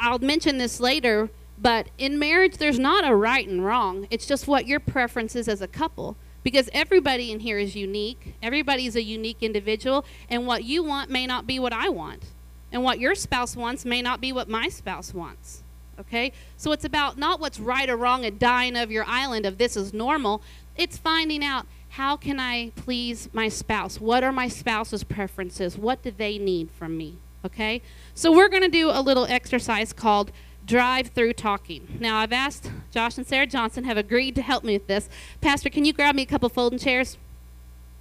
[0.00, 4.08] I'll mention this later, but in marriage, there's not a right and wrong.
[4.10, 6.16] It's just what your preference is as a couple.
[6.42, 8.34] Because everybody in here is unique.
[8.42, 10.04] Everybody's a unique individual.
[10.28, 12.24] And what you want may not be what I want.
[12.72, 15.62] And what your spouse wants may not be what my spouse wants.
[16.00, 16.32] Okay?
[16.56, 19.76] So it's about not what's right or wrong and dying of your island of this
[19.76, 20.42] is normal.
[20.76, 24.00] It's finding out how can I please my spouse?
[24.00, 25.76] What are my spouse's preferences?
[25.76, 27.18] What do they need from me?
[27.44, 27.82] Okay?
[28.14, 30.32] So we're going to do a little exercise called
[30.72, 31.98] drive through talking.
[32.00, 35.10] Now, I've asked Josh and Sarah Johnson have agreed to help me with this.
[35.42, 37.18] Pastor, can you grab me a couple folding chairs?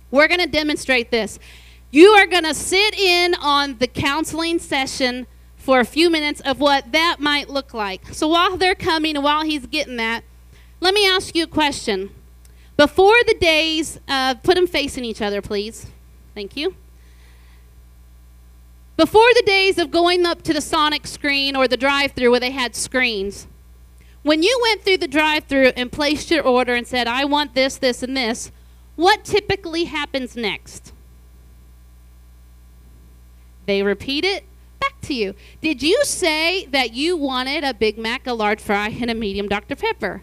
[0.10, 1.38] We're going to demonstrate this.
[1.92, 6.62] You are going to sit in on the counseling session for a few minutes of
[6.62, 8.14] what that might look like.
[8.14, 10.24] So while they're coming and while he's getting that,
[10.80, 12.10] let me ask you a question.
[12.78, 15.88] Before the days, uh, put them facing each other, please.
[16.34, 16.76] Thank you.
[19.02, 22.40] Before the days of going up to the Sonic screen or the drive through where
[22.40, 23.48] they had screens,
[24.22, 27.56] when you went through the drive through and placed your order and said, I want
[27.56, 28.52] this, this, and this,
[28.96, 30.94] what typically happens next?
[33.66, 34.44] They repeat it
[34.80, 35.34] back to you.
[35.62, 39.48] Did you say that you wanted a Big Mac, a large fry, and a medium
[39.50, 39.76] Dr.
[39.76, 40.22] Pepper?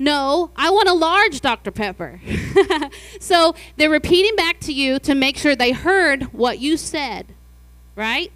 [0.00, 1.70] No, I want a large Dr.
[1.70, 2.20] Pepper.
[3.20, 7.34] so they're repeating back to you to make sure they heard what you said,
[7.96, 8.32] right?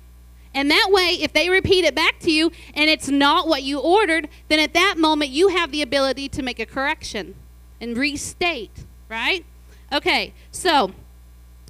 [0.54, 3.80] And that way, if they repeat it back to you and it's not what you
[3.80, 7.34] ordered, then at that moment you have the ability to make a correction
[7.80, 9.44] and restate, right?
[9.92, 10.92] Okay, so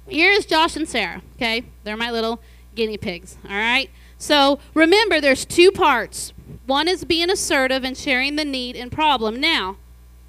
[0.07, 1.63] here's Josh and Sarah, okay?
[1.83, 2.39] They're my little
[2.75, 3.89] guinea pigs, all right?
[4.19, 6.31] So remember, there's two parts.
[6.67, 9.39] One is being assertive and sharing the need and problem.
[9.39, 9.77] Now,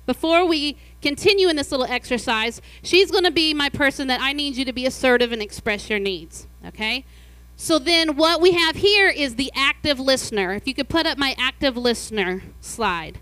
[0.06, 4.32] before we continue in this little exercise, she's going to be my person that I
[4.32, 7.04] need you to be assertive and express your needs, okay?
[7.56, 10.52] So then what we have here is the active listener.
[10.52, 13.18] If you could put up my active listener slide.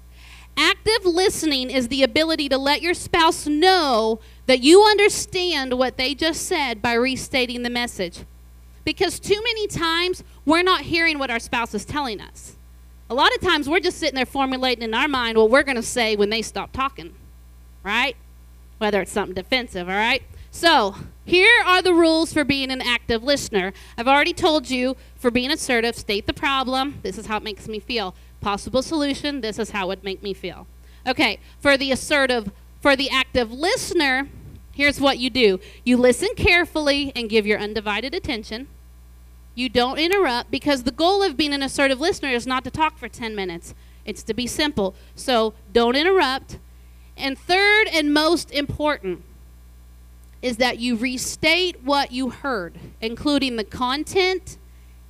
[0.57, 6.15] Active listening is the ability to let your spouse know that you understand what they
[6.15, 8.21] just said by restating the message.
[8.85, 12.57] Because too many times we're not hearing what our spouse is telling us.
[13.11, 15.77] A lot of times we're just sitting there formulating in our mind what we're going
[15.77, 17.15] to say when they stop talking,
[17.83, 18.17] right?
[18.79, 20.23] Whether it's something defensive, all right?
[20.55, 23.73] So, here are the rules for being an active listener.
[23.99, 27.01] I've already told you for being assertive, state the problem.
[27.03, 28.15] This is how it makes me feel.
[28.41, 30.69] Possible solution, this is how it would make me feel.
[31.09, 34.29] Okay, for the assertive, for the active listener,
[34.71, 38.69] here's what you do you listen carefully and give your undivided attention.
[39.57, 42.97] You don't interrupt because the goal of being an assertive listener is not to talk
[42.97, 44.95] for 10 minutes, it's to be simple.
[45.17, 46.61] So don't interrupt.
[47.17, 49.25] And third and most important
[50.45, 54.59] is that you restate what you heard, including the content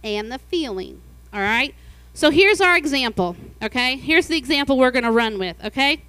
[0.05, 1.03] and the feeling.
[1.33, 1.75] All right?
[2.13, 3.97] So here's our example, okay?
[3.97, 6.01] Here's the example we're going to run with, okay?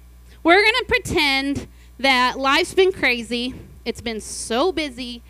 [0.44, 1.66] We're going to pretend
[1.98, 3.52] that life's been crazy,
[3.84, 5.22] it's been so busy,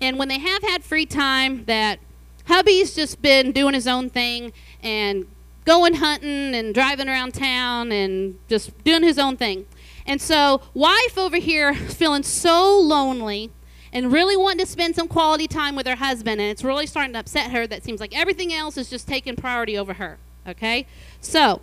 [0.00, 1.98] and when they have had free time, that
[2.44, 4.52] hubby's just been doing his own thing
[4.84, 5.26] and
[5.64, 9.66] going hunting and driving around town and just doing his own thing.
[10.06, 13.50] And so, wife over here feeling so lonely
[13.92, 17.12] and really wanting to spend some quality time with her husband, and it's really starting
[17.12, 20.18] to upset her that seems like everything else is just taking priority over her.
[20.46, 20.86] Okay?
[21.20, 21.60] So,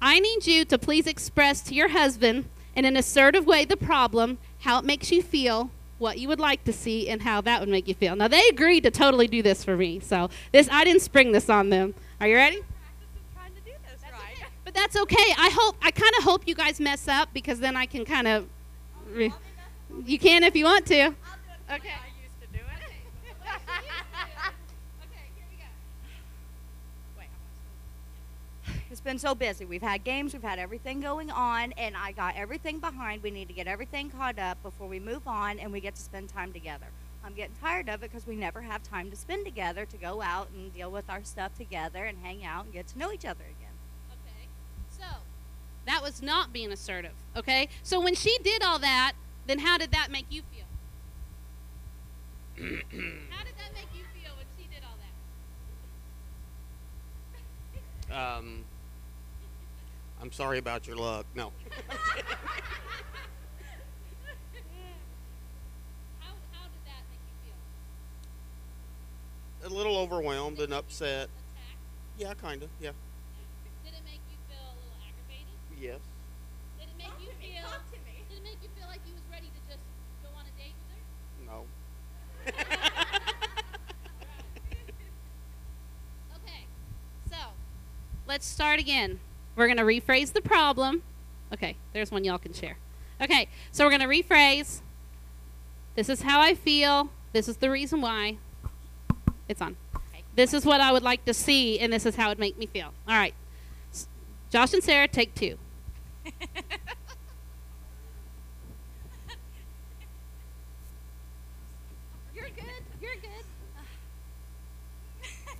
[0.00, 4.38] I need you to please express to your husband in an assertive way the problem,
[4.60, 7.68] how it makes you feel, what you would like to see, and how that would
[7.68, 8.16] make you feel.
[8.16, 11.48] Now, they agreed to totally do this for me, so this I didn't spring this
[11.48, 11.94] on them.
[12.20, 12.62] Are you ready?
[14.76, 15.32] But that's okay.
[15.38, 18.28] I hope I kind of hope you guys mess up because then I can kind
[18.28, 18.46] of.
[19.10, 19.32] Re-
[20.04, 20.94] you can if you want to.
[20.94, 21.14] Okay.
[21.72, 21.94] Okay.
[21.94, 22.62] I used do it.
[25.02, 25.64] Okay, here we go.
[27.18, 27.28] Wait,
[28.66, 28.74] I'm.
[28.90, 29.64] It's been so busy.
[29.64, 33.22] We've had games, we've had everything going on, and I got everything behind.
[33.22, 36.02] We need to get everything caught up before we move on and we get to
[36.02, 36.86] spend time together.
[37.24, 40.20] I'm getting tired of it because we never have time to spend together to go
[40.20, 43.24] out and deal with our stuff together and hang out and get to know each
[43.24, 43.65] other again.
[45.86, 47.12] That was not being assertive.
[47.36, 47.68] Okay.
[47.82, 49.12] So when she did all that,
[49.46, 50.64] then how did that make you feel?
[53.30, 54.96] how did that make you feel when she did all
[58.10, 58.38] that?
[58.38, 58.64] Um,
[60.20, 61.26] I'm sorry about your luck.
[61.34, 61.52] No.
[66.18, 67.54] How, how did that make you feel?
[69.70, 71.28] A little overwhelmed and upset.
[71.28, 71.38] Attacked?
[72.18, 72.68] Yeah, kind of.
[72.80, 72.90] Yeah.
[73.84, 75.54] Did it make you feel a little aggravated?
[75.80, 75.98] Yes.
[76.78, 77.68] Did it make you feel?
[78.30, 79.82] Did it make you feel like you was ready to just
[80.22, 81.02] go on a date with her?
[81.46, 81.66] No.
[86.36, 86.66] Okay,
[87.30, 87.36] so
[88.26, 89.18] let's start again.
[89.56, 91.02] We're going to rephrase the problem.
[91.52, 92.76] Okay, there's one y'all can share.
[93.20, 94.80] Okay, so we're going to rephrase.
[95.94, 97.10] This is how I feel.
[97.32, 98.36] This is the reason why.
[99.48, 99.76] It's on.
[100.34, 102.58] This is what I would like to see, and this is how it would make
[102.58, 102.92] me feel.
[103.08, 103.34] All right.
[104.50, 105.58] Josh and Sarah, take two.
[112.34, 112.82] You're good.
[113.00, 113.30] You're good.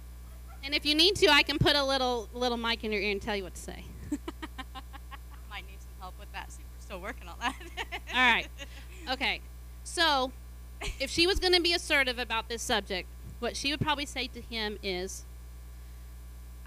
[0.65, 3.13] And if you need to, I can put a little little mic in your ear
[3.13, 3.85] and tell you what to say.
[5.49, 6.51] Might need some help with that.
[6.51, 7.55] See, we're still working on that.
[8.13, 8.49] All right.
[9.09, 9.41] Okay.
[9.85, 10.33] So,
[10.99, 13.07] if she was going to be assertive about this subject,
[13.39, 15.25] what she would probably say to him is,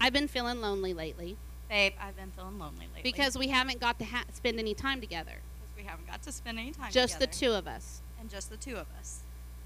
[0.00, 1.36] "I've been feeling lonely lately
[1.70, 3.02] Babe, I've been feeling lonely lately.
[3.02, 6.32] because we haven't got to ha- spend any time together, Because we haven't got to
[6.32, 9.20] spend any time just the two of us." and just the two of us.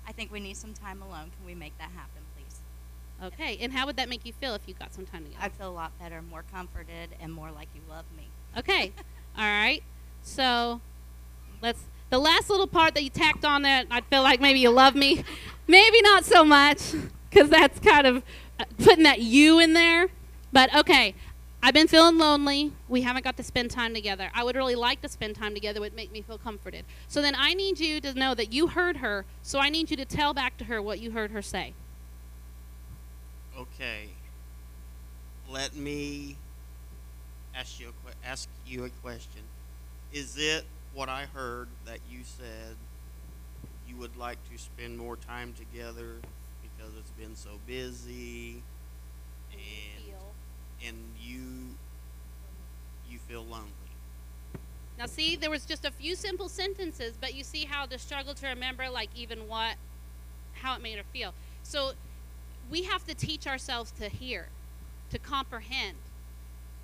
[0.07, 1.33] I think we need some time alone.
[1.37, 2.61] Can we make that happen, please?
[3.23, 3.59] Okay.
[3.61, 5.43] And how would that make you feel if you got some time together?
[5.43, 8.29] I'd feel a lot better, more comforted, and more like you love me.
[8.57, 8.93] Okay.
[9.39, 9.83] All right.
[10.23, 10.81] So
[11.63, 14.71] let's the last little part that you tacked on that I feel like maybe you
[14.71, 15.25] love me,
[15.67, 16.93] maybe not so much
[17.31, 18.23] because that's kind of
[18.61, 20.09] uh, putting that you in there.
[20.53, 21.15] But okay,
[21.67, 22.73] I've been feeling lonely.
[22.91, 24.31] We haven't got to spend time together.
[24.35, 25.79] I would really like to spend time together.
[25.79, 26.85] It would make me feel comforted.
[27.09, 29.25] So then I need you to know that you heard her.
[29.43, 31.73] So I need you to tell back to her what you heard her say.
[33.59, 34.11] Okay.
[35.49, 36.37] Let me
[37.55, 39.41] ask you a ask you a question.
[40.13, 42.77] Is it what I heard that you said
[43.89, 46.17] you would like to spend more time together
[46.63, 48.63] because it's been so busy
[50.87, 51.41] and you
[53.09, 53.71] you feel lonely.
[54.99, 58.33] Now, see, there was just a few simple sentences, but you see how the struggle
[58.35, 59.75] to remember, like, even what,
[60.53, 61.35] how it made her feel.
[61.65, 61.93] So,
[62.71, 64.47] we have to teach ourselves to hear,
[65.11, 65.97] to comprehend.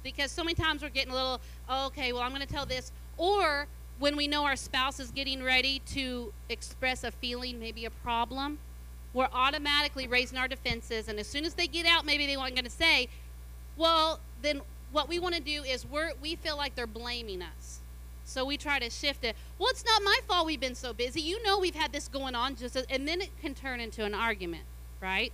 [0.03, 2.67] Because so many times we're getting a little, oh, okay, well, I'm going to tell
[2.67, 2.91] this.
[3.17, 3.67] Or
[3.99, 8.59] when we know our spouse is getting ready to express a feeling, maybe a problem,
[9.13, 11.09] we're automatically raising our defenses.
[11.09, 13.09] And as soon as they get out, maybe they weren't going to say,
[13.77, 14.61] well, then
[14.93, 17.81] what we want to do is we're, we feel like they're blaming us.
[18.25, 19.35] So we try to shift it.
[19.59, 21.21] Well, it's not my fault we've been so busy.
[21.21, 24.05] You know we've had this going on just as, and then it can turn into
[24.05, 24.62] an argument,
[25.01, 25.33] right?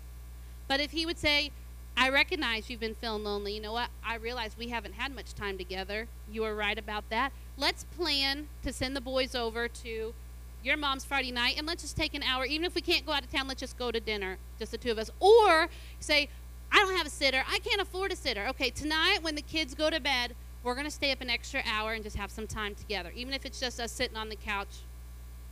[0.68, 1.50] But if he would say,
[1.96, 3.54] I recognize you've been feeling lonely.
[3.54, 3.88] You know what?
[4.04, 6.08] I realize we haven't had much time together.
[6.30, 7.32] You are right about that.
[7.56, 10.14] Let's plan to send the boys over to
[10.62, 12.44] your mom's Friday night and let's just take an hour.
[12.44, 14.78] Even if we can't go out of town, let's just go to dinner, just the
[14.78, 15.10] two of us.
[15.20, 15.68] Or
[16.00, 16.28] say,
[16.72, 17.42] I don't have a sitter.
[17.48, 18.46] I can't afford a sitter.
[18.48, 21.62] Okay, tonight when the kids go to bed, we're going to stay up an extra
[21.66, 24.36] hour and just have some time together, even if it's just us sitting on the
[24.36, 24.80] couch,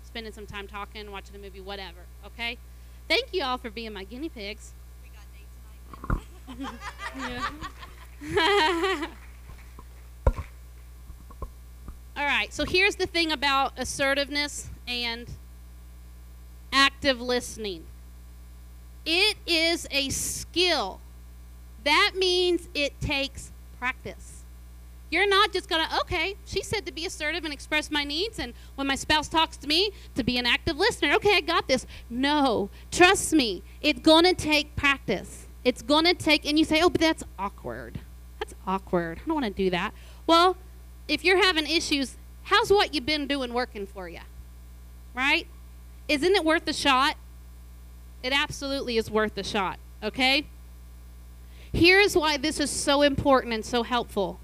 [0.05, 2.01] spending some time talking, watching a movie, whatever.
[2.27, 2.59] Okay?
[3.09, 4.73] Thank you all for being my guinea pigs.
[5.03, 6.87] We got
[7.17, 9.07] Yeah.
[12.17, 15.29] all right, so here's the thing about assertiveness and
[16.73, 17.85] active listening
[19.07, 21.01] it is a skill.
[21.85, 24.43] That means it takes practice.
[25.11, 28.39] You're not just going to, okay, she said to be assertive and express my needs,
[28.39, 31.13] and when my spouse talks to me, to be an active listener.
[31.15, 31.87] Okay, I got this.
[32.11, 35.47] No, trust me, it's going to take practice.
[35.63, 38.01] It's going to take, and you say, oh, but that's awkward.
[38.41, 39.21] That's awkward.
[39.23, 39.93] I don't want to do that.
[40.27, 40.57] Well,
[41.07, 44.21] if you're having issues, how's what you've been doing working for you?
[45.15, 45.47] Right?
[46.09, 47.17] Isn't it worth a shot?
[48.23, 50.47] It absolutely is worth a shot, okay?
[51.75, 54.39] Here's why this is so important and so helpful.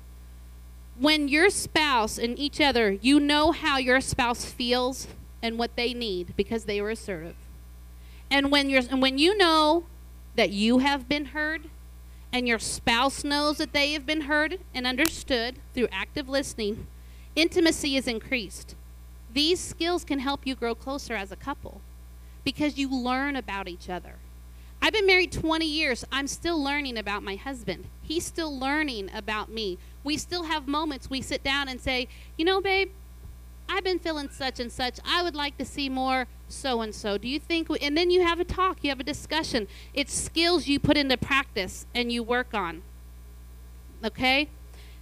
[0.98, 5.06] When your spouse and each other, you know how your spouse feels
[5.40, 7.36] and what they need because they were assertive.
[8.32, 9.84] And when you're and when you know
[10.34, 11.70] that you have been heard
[12.32, 16.88] and your spouse knows that they have been heard and understood through active listening,
[17.36, 18.74] intimacy is increased.
[19.32, 21.80] These skills can help you grow closer as a couple
[22.42, 24.16] because you learn about each other.
[24.82, 26.04] I've been married 20 years.
[26.10, 27.86] I'm still learning about my husband.
[28.02, 29.78] He's still learning about me.
[30.02, 32.08] We still have moments we sit down and say,
[32.38, 32.90] you know, babe,
[33.68, 34.98] I've been feeling such and such.
[35.04, 37.18] I would like to see more so and so.
[37.18, 37.68] Do you think?
[37.80, 39.68] And then you have a talk, you have a discussion.
[39.94, 42.82] It's skills you put into practice and you work on.
[44.04, 44.48] Okay?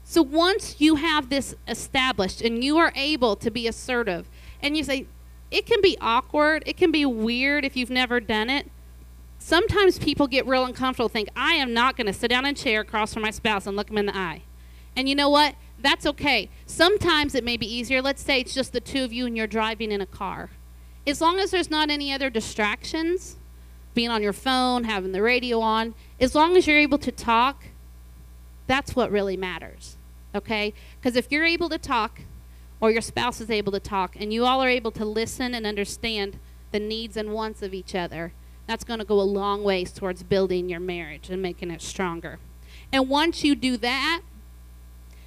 [0.04, 4.28] So once you have this established and you are able to be assertive,
[4.60, 5.06] and you say,
[5.50, 8.70] it can be awkward, it can be weird if you've never done it.
[9.38, 12.54] Sometimes people get real uncomfortable, think, I am not going to sit down in a
[12.54, 14.42] chair across from my spouse and look him in the eye.
[14.96, 15.54] And you know what?
[15.80, 16.50] That's okay.
[16.66, 18.02] Sometimes it may be easier.
[18.02, 20.50] Let's say it's just the two of you and you're driving in a car.
[21.06, 23.36] As long as there's not any other distractions,
[23.94, 27.64] being on your phone, having the radio on, as long as you're able to talk,
[28.66, 29.96] that's what really matters.
[30.34, 30.74] Okay?
[31.00, 32.20] Because if you're able to talk,
[32.80, 35.66] or your spouse is able to talk, and you all are able to listen and
[35.66, 36.38] understand
[36.70, 38.32] the needs and wants of each other,
[38.68, 42.38] that's going to go a long ways towards building your marriage and making it stronger.
[42.92, 44.20] And once you do that,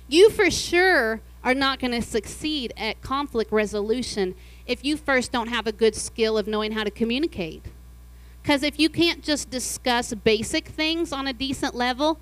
[0.08, 4.36] you for sure are not going to succeed at conflict resolution
[4.68, 7.66] if you first don't have a good skill of knowing how to communicate.
[8.44, 12.20] Because if you can't just discuss basic things on a decent level,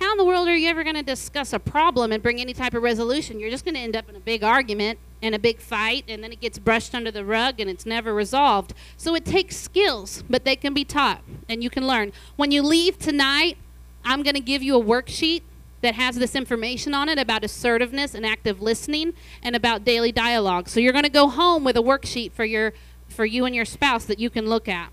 [0.00, 2.54] how in the world are you ever going to discuss a problem and bring any
[2.54, 3.38] type of resolution?
[3.38, 6.22] You're just going to end up in a big argument and a big fight, and
[6.22, 8.74] then it gets brushed under the rug and it's never resolved.
[8.96, 12.12] So it takes skills, but they can be taught and you can learn.
[12.36, 13.56] When you leave tonight,
[14.04, 15.42] I'm going to give you a worksheet
[15.80, 20.68] that has this information on it about assertiveness and active listening and about daily dialogue.
[20.68, 22.72] So you're going to go home with a worksheet for your
[23.08, 24.90] for you and your spouse that you can look at.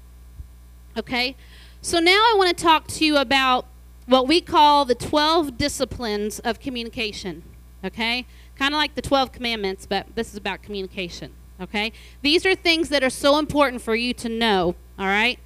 [0.97, 1.35] Okay?
[1.81, 3.65] So now I want to talk to you about
[4.05, 7.43] what we call the 12 disciplines of communication.
[7.83, 8.25] Okay?
[8.57, 11.31] Kind of like the 12 commandments, but this is about communication.
[11.59, 11.91] Okay?
[12.21, 14.75] These are things that are so important for you to know.
[14.97, 15.39] All right?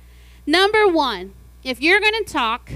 [0.45, 1.33] Number one,
[1.63, 2.71] if you're going to talk,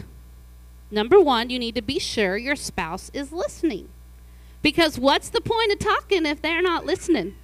[0.91, 3.89] number one, you need to be sure your spouse is listening.
[4.61, 7.36] Because what's the point of talking if they're not listening?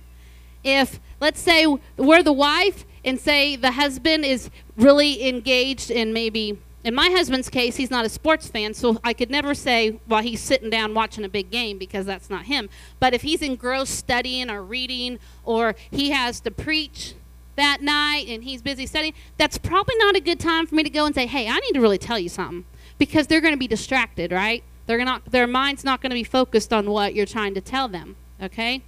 [0.63, 1.65] If, let's say,
[1.97, 6.59] we're the wife and say the husband is really engaged in maybe
[6.89, 10.23] in my husband's case, he's not a sports fan, so I could never say while
[10.23, 12.67] he's sitting down watching a big game because that's not him.
[12.99, 17.13] But if he's engrossed studying or reading or he has to preach,
[17.57, 20.89] that night and he's busy studying, that's probably not a good time for me to
[20.89, 22.65] go and say, "Hey, I need to really tell you something."
[22.97, 24.63] Because they're going to be distracted, right?
[24.87, 27.87] They're not their mind's not going to be focused on what you're trying to tell
[27.87, 28.81] them, okay?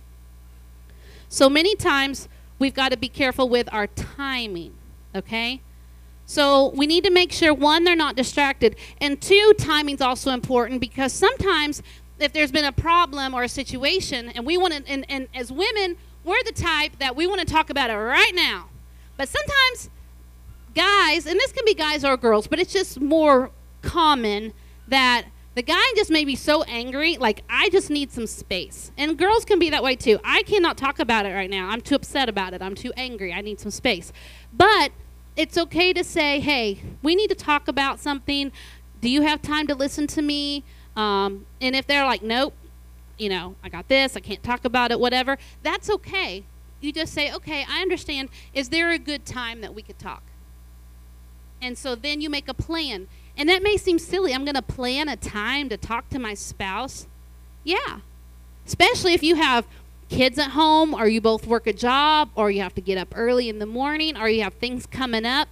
[1.30, 2.28] So many times
[2.58, 4.74] we've got to be careful with our timing,
[5.14, 5.62] okay?
[6.32, 10.80] So we need to make sure one, they're not distracted, and two, timing's also important
[10.80, 11.84] because sometimes
[12.20, 15.52] if there's been a problem or a situation, and we want to, and, and as
[15.52, 18.70] women, we're the type that we want to talk about it right now.
[19.18, 19.90] But sometimes
[20.74, 23.52] guys, and this can be guys or girls, but it's just more
[23.82, 24.54] common
[24.88, 25.26] that
[25.56, 28.94] the guy just may be so angry, like, I just need some space.
[28.98, 30.18] And girls can be that way too.
[30.24, 31.68] I cannot talk about it right now.
[31.68, 32.62] I'm too upset about it.
[32.62, 33.34] I'm too angry.
[33.34, 34.14] I need some space.
[34.54, 34.94] But
[35.36, 38.52] it's okay to say, hey, we need to talk about something.
[39.00, 40.64] Do you have time to listen to me?
[40.96, 42.54] Um, and if they're like, nope,
[43.18, 46.44] you know, I got this, I can't talk about it, whatever, that's okay.
[46.82, 48.30] You just say, okay, I understand.
[48.54, 50.24] Is there a good time that we could talk?
[51.62, 53.08] And so then you make a plan.
[53.38, 54.34] And that may seem silly.
[54.34, 57.08] I'm going to plan a time to talk to my spouse.
[57.64, 58.00] Yeah.
[58.66, 59.66] Especially if you have
[60.12, 63.14] kids at home, or you both work a job, or you have to get up
[63.16, 65.48] early in the morning, or you have things coming up.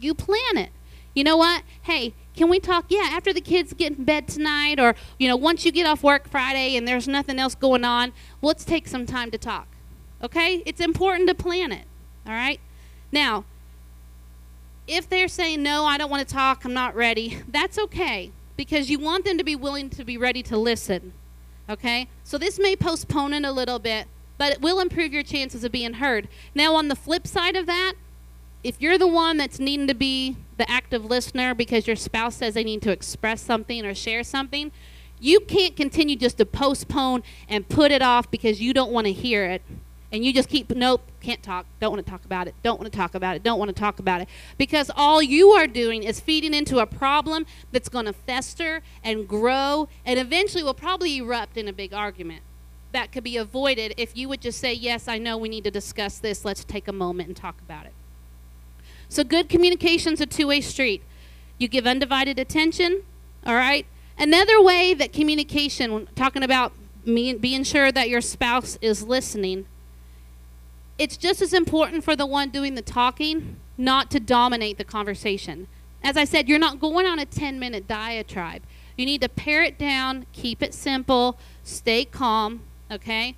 [0.00, 0.70] You plan it.
[1.14, 1.62] You know what?
[1.82, 2.86] Hey, can we talk?
[2.88, 6.02] Yeah, after the kids get in bed tonight, or, you know, once you get off
[6.02, 8.12] work Friday and there's nothing else going on,
[8.42, 9.68] let's take some time to talk.
[10.22, 10.62] Okay?
[10.66, 11.86] It's important to plan it.
[12.26, 12.60] All right?
[13.12, 13.44] Now,
[14.86, 18.90] if they're saying, no, I don't want to talk, I'm not ready, that's okay because
[18.90, 21.12] you want them to be willing to be ready to listen.
[21.70, 22.08] Okay?
[22.24, 25.70] So this may postpone it a little bit, but it will improve your chances of
[25.70, 26.28] being heard.
[26.54, 27.94] Now, on the flip side of that,
[28.62, 32.54] if you're the one that's needing to be the active listener because your spouse says
[32.54, 34.72] they need to express something or share something,
[35.20, 39.12] you can't continue just to postpone and put it off because you don't want to
[39.12, 39.62] hear it
[40.12, 42.90] and you just keep nope can't talk don't want to talk about it don't want
[42.90, 44.28] to talk about it don't want to talk about it.
[44.58, 49.28] Because all you are doing is feeding into a problem that's going to fester and
[49.28, 52.42] grow and eventually will probably erupt in a big argument
[52.92, 55.70] that could be avoided if you would just say yes i know we need to
[55.70, 56.44] discuss this.
[56.44, 57.92] Let's take a moment and talk about it.
[59.08, 61.02] So good communication is a two-way street.
[61.58, 63.02] You give undivided attention
[63.44, 63.86] all right?
[64.18, 66.72] Another way that communication talking about
[67.04, 69.66] being sure that your spouse is listening
[71.00, 75.66] it's just as important for the one doing the talking not to dominate the conversation.
[76.02, 78.60] As I said, you're not going on a 10 minute diatribe.
[78.98, 83.34] You need to pare it down, keep it simple, stay calm, okay?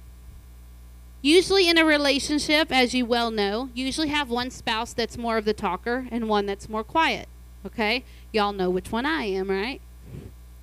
[1.20, 5.38] Usually in a relationship, as you well know, you usually have one spouse that's more
[5.38, 7.28] of the talker and one that's more quiet,
[7.64, 8.02] okay?
[8.32, 9.80] Y'all know which one I am, right?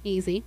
[0.04, 0.44] Easy.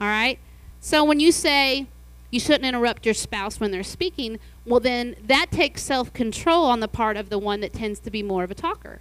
[0.00, 0.40] All right?
[0.80, 1.86] So when you say
[2.30, 6.80] you shouldn't interrupt your spouse when they're speaking, well, then that takes self control on
[6.80, 9.00] the part of the one that tends to be more of a talker.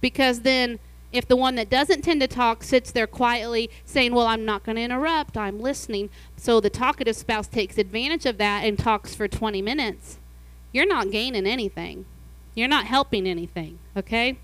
[0.00, 0.78] Because then,
[1.12, 4.64] if the one that doesn't tend to talk sits there quietly saying, Well, I'm not
[4.64, 9.14] going to interrupt, I'm listening, so the talkative spouse takes advantage of that and talks
[9.14, 10.18] for 20 minutes,
[10.72, 12.04] you're not gaining anything.
[12.54, 14.38] You're not helping anything, okay?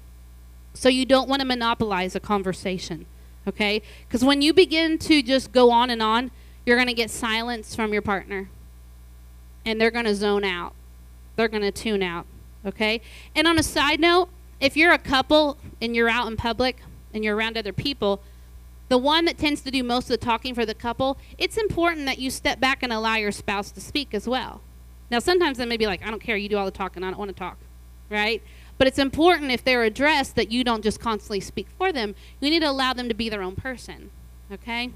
[0.74, 3.07] So you don't want to monopolize a conversation,
[3.48, 3.82] okay?
[4.07, 6.30] Because when you begin to just go on and on,
[6.64, 8.48] you're going to get silence from your partner
[9.64, 10.74] and they're going to zone out.
[11.36, 12.26] They're going to tune out.
[12.64, 13.00] Okay?
[13.34, 14.28] And on a side note,
[14.60, 16.82] if you're a couple and you're out in public
[17.12, 18.22] and you're around other people,
[18.88, 22.06] the one that tends to do most of the talking for the couple, it's important
[22.06, 24.60] that you step back and allow your spouse to speak as well.
[25.10, 27.08] Now, sometimes they may be like, I don't care, you do all the talking, I
[27.08, 27.58] don't want to talk,
[28.08, 28.42] right?
[28.78, 32.14] But it's important if they're addressed that you don't just constantly speak for them.
[32.40, 34.10] You need to allow them to be their own person,
[34.50, 34.90] okay?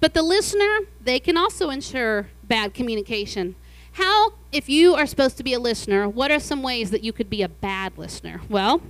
[0.00, 3.54] But the listener, they can also ensure bad communication.
[3.92, 7.12] How, if you are supposed to be a listener, what are some ways that you
[7.12, 8.40] could be a bad listener?
[8.48, 8.80] Well,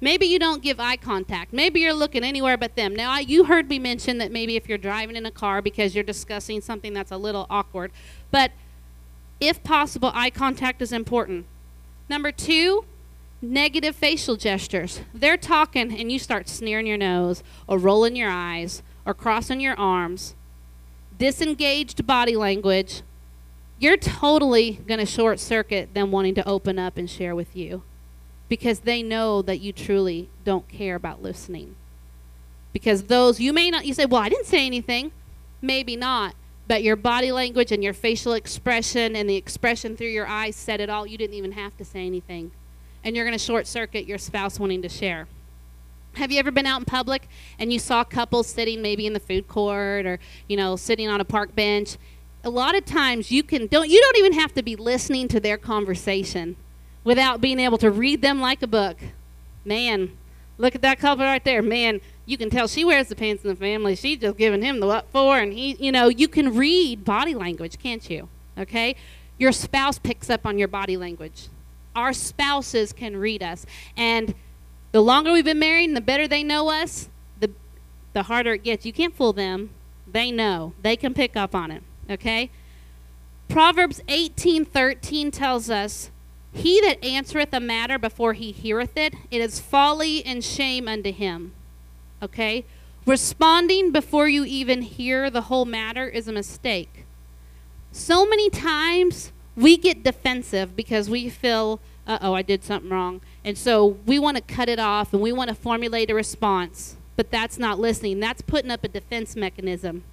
[0.00, 1.52] maybe you don't give eye contact.
[1.52, 2.96] Maybe you're looking anywhere but them.
[2.96, 5.94] Now, I, you heard me mention that maybe if you're driving in a car because
[5.94, 7.92] you're discussing something that's a little awkward.
[8.30, 8.50] But
[9.38, 11.46] if possible, eye contact is important.
[12.08, 12.84] Number two,
[13.40, 15.00] negative facial gestures.
[15.14, 19.78] They're talking and you start sneering your nose or rolling your eyes or crossing your
[19.78, 20.34] arms,
[21.18, 23.02] disengaged body language,
[23.78, 27.82] you're totally going to short circuit them wanting to open up and share with you
[28.48, 31.74] because they know that you truly don't care about listening.
[32.72, 35.10] Because those, you may not, you say, well, I didn't say anything.
[35.60, 36.34] Maybe not.
[36.68, 40.80] But your body language and your facial expression and the expression through your eyes said
[40.80, 41.06] it all.
[41.06, 42.52] You didn't even have to say anything.
[43.04, 45.26] And you're going to short circuit your spouse wanting to share.
[46.14, 49.20] Have you ever been out in public and you saw couples sitting maybe in the
[49.20, 51.96] food court or, you know, sitting on a park bench
[52.44, 55.40] a lot of times you can don't you don't even have to be listening to
[55.40, 56.56] their conversation
[57.04, 58.98] without being able to read them like a book.
[59.64, 60.16] Man,
[60.58, 61.62] look at that couple right there.
[61.62, 63.94] Man, you can tell she wears the pants in the family.
[63.96, 67.34] She's just giving him the what for, and he, you know, you can read body
[67.34, 68.28] language, can't you?
[68.58, 68.96] Okay,
[69.38, 71.48] your spouse picks up on your body language.
[71.94, 74.34] Our spouses can read us, and
[74.92, 77.08] the longer we've been married and the better they know us,
[77.40, 77.50] the
[78.12, 78.86] the harder it gets.
[78.86, 79.70] You can't fool them.
[80.06, 80.74] They know.
[80.82, 81.82] They can pick up on it.
[82.10, 82.50] Okay?
[83.48, 86.10] Proverbs 18:13 tells us,
[86.52, 91.12] "He that answereth a matter before he heareth it, it is folly and shame unto
[91.12, 91.52] him."
[92.22, 92.64] Okay?
[93.04, 97.04] Responding before you even hear the whole matter is a mistake.
[97.90, 103.20] So many times we get defensive because we feel, uh-oh, I did something wrong.
[103.44, 106.96] And so we want to cut it off and we want to formulate a response.
[107.16, 108.20] But that's not listening.
[108.20, 110.04] That's putting up a defense mechanism.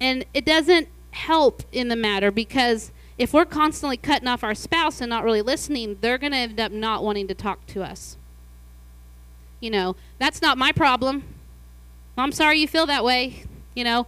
[0.00, 5.00] And it doesn't help in the matter because if we're constantly cutting off our spouse
[5.00, 8.16] and not really listening, they're going to end up not wanting to talk to us.
[9.60, 11.24] You know, that's not my problem.
[12.16, 14.06] I'm sorry you feel that way, you know.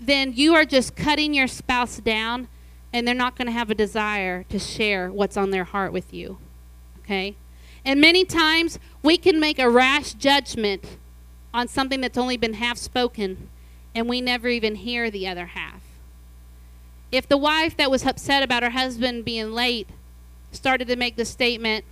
[0.00, 2.46] Then you are just cutting your spouse down
[2.92, 6.14] and they're not going to have a desire to share what's on their heart with
[6.14, 6.38] you.
[7.08, 7.36] Okay?
[7.86, 10.98] And many times we can make a rash judgment
[11.54, 13.48] on something that's only been half spoken
[13.94, 15.80] and we never even hear the other half.
[17.10, 19.88] If the wife that was upset about her husband being late
[20.52, 21.86] started to make the statement,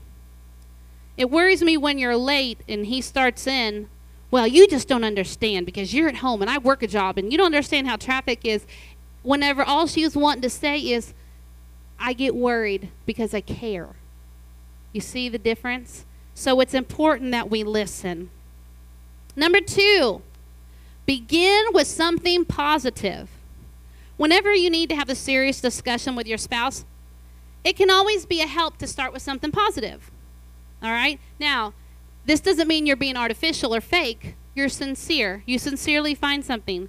[1.16, 3.88] it worries me when you're late and he starts in,
[4.30, 7.32] well, you just don't understand because you're at home and I work a job and
[7.32, 8.66] you don't understand how traffic is.
[9.22, 11.14] Whenever all she was wanting to say is,
[11.98, 13.96] I get worried because I care.
[14.96, 16.04] You see the difference?
[16.34, 18.30] So it's important that we listen.
[19.36, 20.22] Number two,
[21.06, 23.30] Begin with something positive.
[24.16, 26.84] Whenever you need to have a serious discussion with your spouse,
[27.64, 30.10] it can always be a help to start with something positive.
[30.82, 31.20] All right?
[31.38, 31.74] Now,
[32.24, 34.34] this doesn't mean you're being artificial or fake.
[34.54, 35.44] You're sincere.
[35.46, 36.88] You sincerely find something.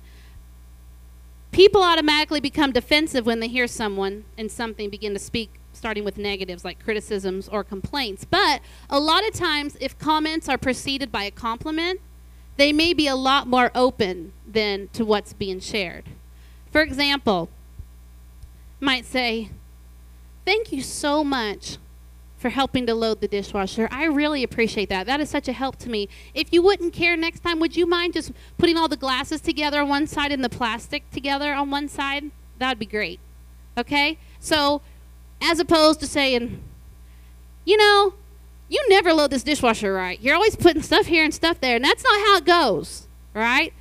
[1.52, 6.18] People automatically become defensive when they hear someone and something begin to speak, starting with
[6.18, 8.26] negatives like criticisms or complaints.
[8.26, 12.02] But a lot of times, if comments are preceded by a compliment,
[12.58, 16.06] they may be a lot more open than to what's being shared.
[16.72, 17.50] For example,
[18.80, 19.50] might say,
[20.46, 21.78] "Thank you so much
[22.38, 23.88] for helping to load the dishwasher.
[23.92, 25.08] I really appreciate that.
[25.08, 26.08] That is such a help to me.
[26.36, 29.82] If you wouldn't care next time, would you mind just putting all the glasses together
[29.82, 32.30] on one side and the plastic together on one side?
[32.60, 33.20] That'd be great."
[33.76, 34.20] Okay?
[34.40, 34.82] So,
[35.42, 36.62] as opposed to saying,
[37.66, 38.14] "You know,
[38.70, 40.20] you never load this dishwasher right.
[40.22, 43.74] You're always putting stuff here and stuff there, and that's not how it goes, right?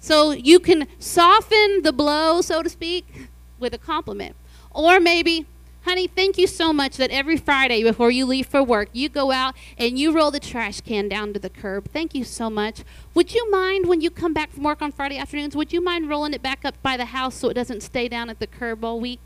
[0.00, 3.28] So you can soften the blow, so to speak,
[3.58, 4.36] with a compliment.
[4.70, 5.46] Or maybe,
[5.84, 9.32] honey, thank you so much that every Friday before you leave for work, you go
[9.32, 11.90] out and you roll the trash can down to the curb.
[11.90, 12.84] Thank you so much.
[13.14, 16.08] Would you mind when you come back from work on Friday afternoons, would you mind
[16.08, 18.84] rolling it back up by the house so it doesn't stay down at the curb
[18.84, 19.20] all week?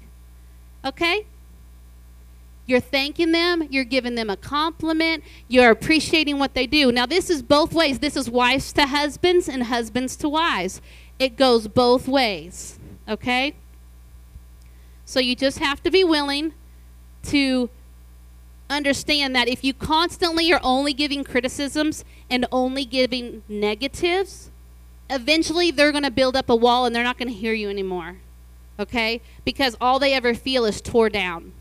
[0.83, 1.27] Okay?
[2.73, 6.91] You're thanking them, you're giving them a compliment, you're appreciating what they do.
[6.91, 7.99] Now, this is both ways.
[7.99, 10.81] This is wives to husbands and husbands to wives.
[11.19, 13.57] It goes both ways, okay?
[15.05, 16.55] So you just have to be willing
[17.25, 17.69] to
[18.71, 24.51] understand that if you constantly are only giving criticisms and only giving negatives,
[25.11, 27.69] eventually they're going to build up a wall and they're not going to hear you
[27.69, 28.17] anymore.
[28.79, 29.21] Okay?
[29.45, 31.53] Because all they ever feel is tore down.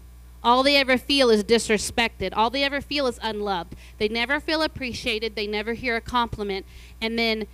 [0.44, 2.34] All they ever feel is disrespected.
[2.34, 3.76] All they ever feel is unloved.
[3.98, 5.36] They never feel appreciated.
[5.36, 6.66] They never hear a compliment.
[7.00, 7.46] And then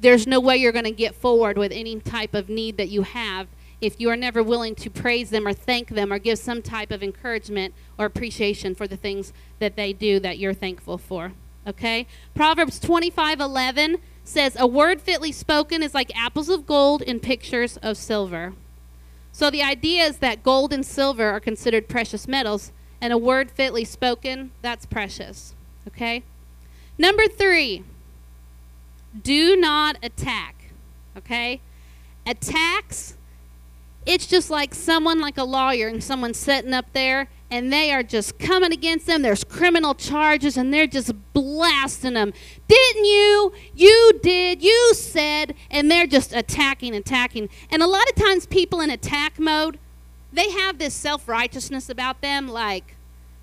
[0.00, 3.02] there's no way you're going to get forward with any type of need that you
[3.02, 3.48] have
[3.80, 6.90] if you are never willing to praise them or thank them or give some type
[6.90, 11.32] of encouragement or appreciation for the things that they do that you're thankful for.
[11.66, 12.06] Okay?
[12.34, 17.96] Proverbs 25:11 says, "A word fitly spoken is like apples of gold in pictures of
[17.96, 18.54] silver."
[19.34, 22.70] So the idea is that gold and silver are considered precious metals,
[23.00, 25.56] and a word fitly spoken, that's precious.
[25.88, 26.22] Okay?
[26.96, 27.82] Number three,
[29.20, 30.70] do not attack.
[31.16, 31.60] Okay?
[32.24, 33.16] Attacks,
[34.06, 38.02] it's just like someone like a lawyer and someone sitting up there and they are
[38.02, 39.22] just coming against them.
[39.22, 42.32] There's criminal charges and they're just blasting them.
[42.66, 43.52] Didn't you?
[43.76, 44.60] You did.
[44.60, 45.54] You said.
[45.70, 47.48] And they're just attacking, attacking.
[47.70, 49.78] And a lot of times, people in attack mode,
[50.32, 52.96] they have this self righteousness about them like,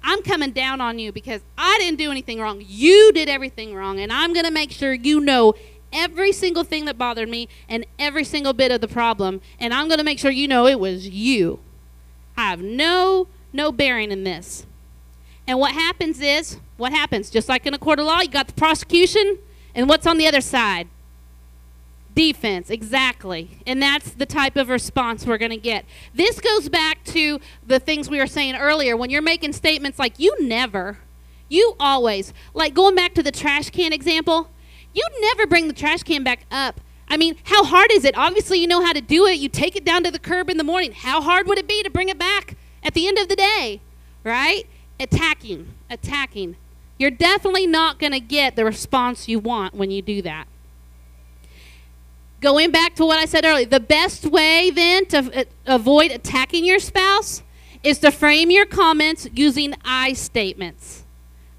[0.04, 2.62] I'm coming down on you because I didn't do anything wrong.
[2.68, 3.98] You did everything wrong.
[3.98, 5.54] And I'm going to make sure you know
[5.94, 9.88] every single thing that bothered me and every single bit of the problem, and I'm
[9.88, 11.62] going to make sure you know it was you.
[12.36, 14.66] I have no no bearing in this.
[15.48, 17.30] And what happens is, what happens?
[17.30, 19.38] Just like in a court of law, you got the prosecution,
[19.76, 20.88] and what's on the other side?
[22.14, 23.60] Defense, exactly.
[23.66, 25.86] And that's the type of response we're going to get.
[26.14, 28.98] This goes back to the things we were saying earlier.
[28.98, 31.00] When you're making statements like, you never,
[31.48, 34.50] you always, like going back to the trash can example,
[34.94, 36.82] you never bring the trash can back up.
[37.08, 38.18] I mean, how hard is it?
[38.18, 39.40] Obviously, you know how to do it.
[39.40, 40.92] You take it down to the curb in the morning.
[40.92, 43.82] How hard would it be to bring it back at the end of the day?
[44.24, 44.68] Right?
[45.00, 46.56] Attacking, attacking.
[46.98, 50.48] You're definitely not going to get the response you want when you do that.
[52.42, 56.80] Going back to what I said earlier, the best way then to avoid attacking your
[56.80, 57.44] spouse
[57.84, 61.04] is to frame your comments using I statements.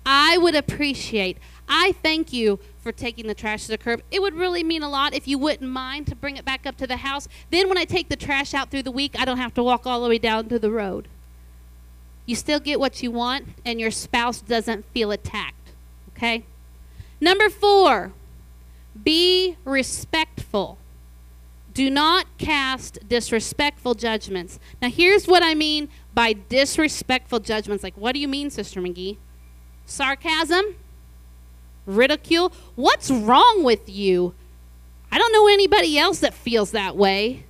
[0.05, 1.39] I would appreciate,
[1.75, 4.03] I thank you for taking the trash to the curb.
[4.11, 6.77] It would really mean a lot if you wouldn't mind to bring it back up
[6.77, 7.29] to the house.
[7.51, 9.87] Then when I take the trash out through the week, I don't have to walk
[9.87, 11.09] all the way down to the road.
[12.27, 15.73] You still get what you want, and your spouse doesn't feel attacked.
[16.11, 16.45] Okay?
[17.23, 18.13] Number four,
[19.03, 20.77] be respectful.
[21.73, 24.61] Do not cast disrespectful judgments.
[24.83, 27.83] Now, here's what I mean by disrespectful judgments.
[27.83, 29.17] Like, what do you mean, Sister McGee?
[29.87, 30.77] Sarcasm?
[31.87, 32.53] Ridicule?
[32.75, 34.35] What's wrong with you?
[35.11, 37.45] I don't know anybody else that feels that way.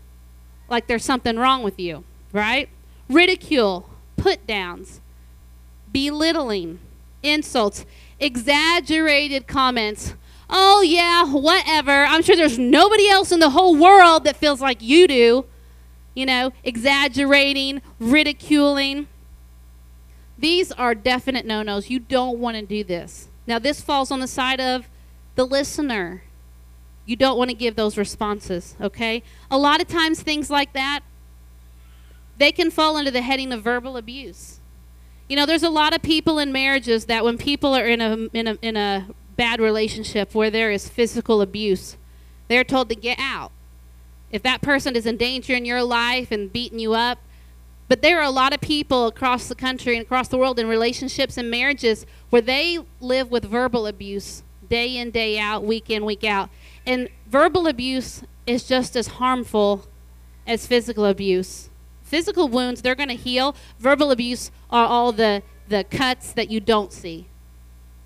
[0.69, 2.69] Like there's something wrong with you, right?
[3.09, 5.01] Ridicule, put downs,
[5.93, 6.79] belittling,
[7.23, 7.85] insults,
[8.19, 10.15] exaggerated comments
[10.53, 12.05] oh, yeah, whatever.
[12.05, 15.47] I'm sure there's nobody else in the whole world that feels like you do.
[16.15, 19.09] You know, exaggerating, ridiculing.
[20.37, 21.89] These are definite no nos.
[21.89, 23.29] You don't want to do this.
[23.53, 24.89] Now, this falls on the side of
[25.35, 26.23] the listener.
[27.05, 29.23] You don't want to give those responses, okay?
[29.51, 31.01] A lot of times, things like that,
[32.39, 34.61] they can fall under the heading of verbal abuse.
[35.29, 38.17] You know, there's a lot of people in marriages that when people are in a,
[38.33, 41.99] in a, in a bad relationship where there is physical abuse,
[42.49, 43.53] they're told to get out.
[44.31, 47.19] If that person is in danger in your life and beating you up,
[47.93, 50.67] but there are a lot of people across the country and across the world in
[50.67, 56.07] relationships and marriages where they live with verbal abuse day in, day out, week in,
[56.07, 56.49] week out.
[56.87, 59.85] And verbal abuse is just as harmful
[60.47, 61.69] as physical abuse.
[62.01, 63.55] Physical wounds, they're going to heal.
[63.79, 67.29] Verbal abuse are all the, the cuts that you don't see.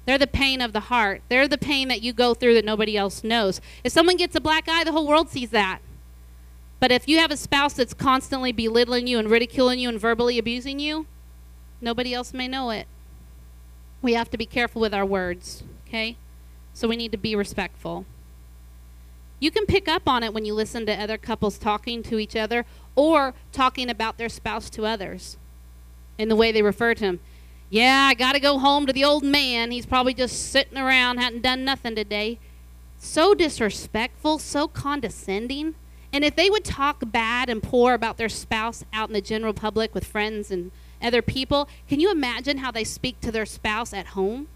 [0.04, 1.22] They're the pain of the heart.
[1.28, 3.60] They're the pain that you go through that nobody else knows.
[3.84, 5.78] If someone gets a black eye, the whole world sees that.
[6.78, 10.38] But if you have a spouse that's constantly belittling you and ridiculing you and verbally
[10.38, 11.06] abusing you,
[11.80, 12.86] nobody else may know it.
[14.02, 16.16] We have to be careful with our words, okay?
[16.74, 18.04] So we need to be respectful.
[19.40, 22.36] You can pick up on it when you listen to other couples talking to each
[22.36, 22.64] other
[22.94, 25.36] or talking about their spouse to others
[26.18, 27.20] in the way they refer to him.
[27.68, 29.70] Yeah, I got to go home to the old man.
[29.70, 32.38] He's probably just sitting around, hadn't done nothing today.
[32.98, 35.74] So disrespectful, so condescending.
[36.16, 39.52] And if they would talk bad and poor about their spouse out in the general
[39.52, 40.70] public with friends and
[41.02, 44.48] other people, can you imagine how they speak to their spouse at home?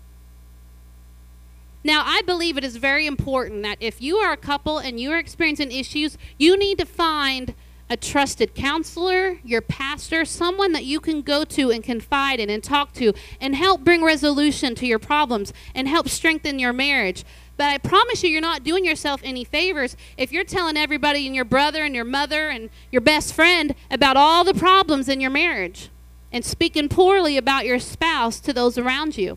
[1.85, 5.13] Now, I believe it is very important that if you are a couple and you
[5.13, 7.53] are experiencing issues, you need to find
[7.91, 12.65] a trusted counselor, your pastor, someone that you can go to and confide in and
[12.65, 17.23] talk to and help bring resolution to your problems and help strengthen your marriage.
[17.61, 21.37] But I promise you, you're not doing yourself any favors if you're telling everybody and
[21.37, 25.31] your brother and your mother and your best friend about all the problems in your
[25.31, 25.91] marriage
[26.33, 29.37] and speaking poorly about your spouse to those around you.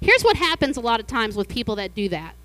[0.00, 2.36] Here's what happens a lot of times with people that do that.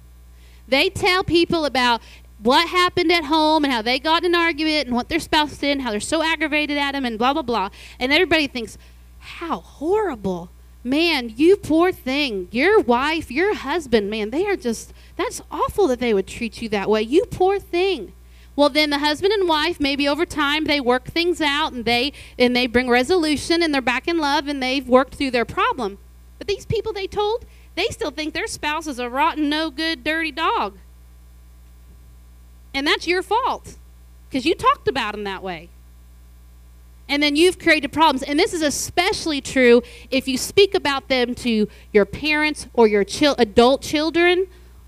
[0.67, 2.01] They tell people about
[2.41, 5.55] what happened at home and how they got in an argument and what their spouse
[5.55, 7.69] did and how they're so aggravated at them and blah, blah, blah.
[7.99, 8.79] And everybody thinks,
[9.19, 10.49] how horrible.
[10.83, 12.49] Man, you poor thing.
[12.51, 16.67] Your wife, your husband, man, they are just, that's awful that they would treat you
[16.69, 17.01] that way.
[17.01, 18.11] You poor thing.
[18.55, 22.13] Well, then the husband and wife, maybe over time, they work things out and they
[22.37, 25.97] and they bring resolution and they're back in love and they've worked through their problem.
[26.37, 30.03] But these people they told, they still think their spouse is a rotten, no good,
[30.03, 30.77] dirty dog.
[32.75, 33.77] And that's your fault
[34.29, 35.69] because you talked about them that way.
[37.13, 38.23] And then you've created problems.
[38.23, 43.05] And this is especially true if you speak about them to your parents or your
[43.37, 44.47] adult children,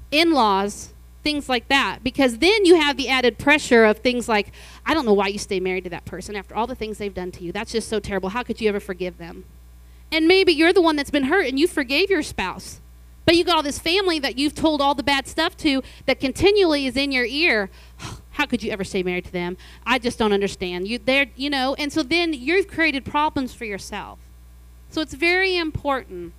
[0.09, 0.91] in laws,
[1.23, 1.99] things like that.
[2.03, 4.51] Because then you have the added pressure of things like,
[4.87, 7.13] I don't know why you stay married to that person after all the things they've
[7.13, 7.51] done to you.
[7.51, 8.29] That's just so terrible.
[8.29, 9.45] How could you ever forgive them?
[10.11, 12.81] And maybe you're the one that's been hurt and you forgave your spouse.
[13.25, 16.19] But you got all this family that you've told all the bad stuff to that
[16.19, 17.69] continually is in your ear.
[18.35, 19.55] How could you ever stay married to them?
[19.85, 20.89] I just don't understand.
[20.89, 24.19] You there, you know, and so then you've created problems for yourself.
[24.89, 26.33] So it's very important,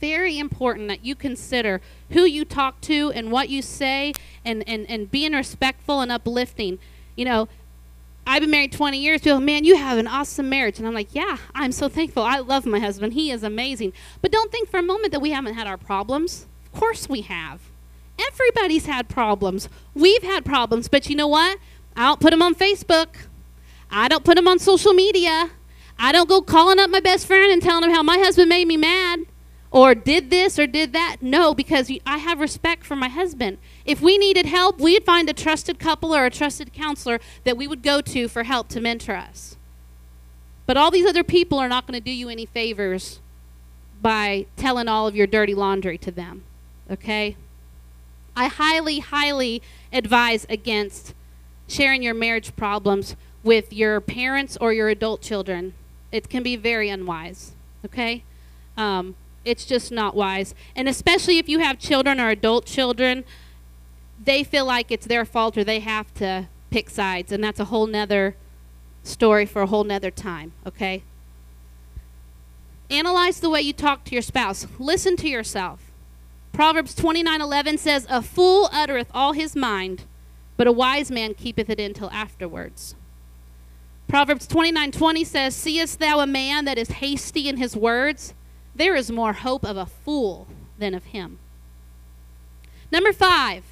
[0.00, 4.14] very important that you consider who you talk to and what you say
[4.46, 6.78] and, and, and being respectful and uplifting.
[7.16, 7.48] You know,
[8.26, 9.20] I've been married 20 years.
[9.20, 10.78] People, man, you have an awesome marriage.
[10.78, 12.22] And I'm like, yeah, I'm so thankful.
[12.22, 13.12] I love my husband.
[13.12, 13.92] He is amazing.
[14.22, 16.46] But don't think for a moment that we haven't had our problems.
[16.72, 17.60] Of course we have.
[18.28, 19.68] Everybody's had problems.
[19.94, 20.88] We've had problems.
[20.88, 21.58] But you know what?
[21.96, 23.08] I don't put them on Facebook.
[23.90, 25.50] I don't put them on social media.
[25.98, 28.66] I don't go calling up my best friend and telling him how my husband made
[28.66, 29.20] me mad
[29.70, 31.16] or did this or did that.
[31.20, 33.58] No, because I have respect for my husband.
[33.84, 37.68] If we needed help, we'd find a trusted couple or a trusted counselor that we
[37.68, 39.56] would go to for help to mentor us.
[40.66, 43.20] But all these other people are not going to do you any favors
[44.00, 46.44] by telling all of your dirty laundry to them.
[46.90, 47.36] Okay?
[48.36, 49.62] I highly, highly
[49.92, 51.14] advise against
[51.68, 55.74] sharing your marriage problems with your parents or your adult children.
[56.12, 57.52] It can be very unwise.
[57.84, 58.24] Okay?
[58.76, 59.14] Um,
[59.44, 60.54] it's just not wise.
[60.76, 63.24] And especially if you have children or adult children,
[64.22, 67.32] they feel like it's their fault or they have to pick sides.
[67.32, 68.36] And that's a whole nother
[69.02, 71.02] story for a whole nother time, okay?
[72.90, 74.66] Analyze the way you talk to your spouse.
[74.78, 75.89] Listen to yourself.
[76.52, 80.04] Proverbs 29:11 says, "A fool uttereth all his mind,
[80.56, 82.94] but a wise man keepeth it until afterwards."
[84.08, 88.34] Proverbs 29:20 says, "Seest thou a man that is hasty in his words?
[88.74, 90.46] there is more hope of a fool
[90.78, 91.38] than of him.
[92.90, 93.62] Number five,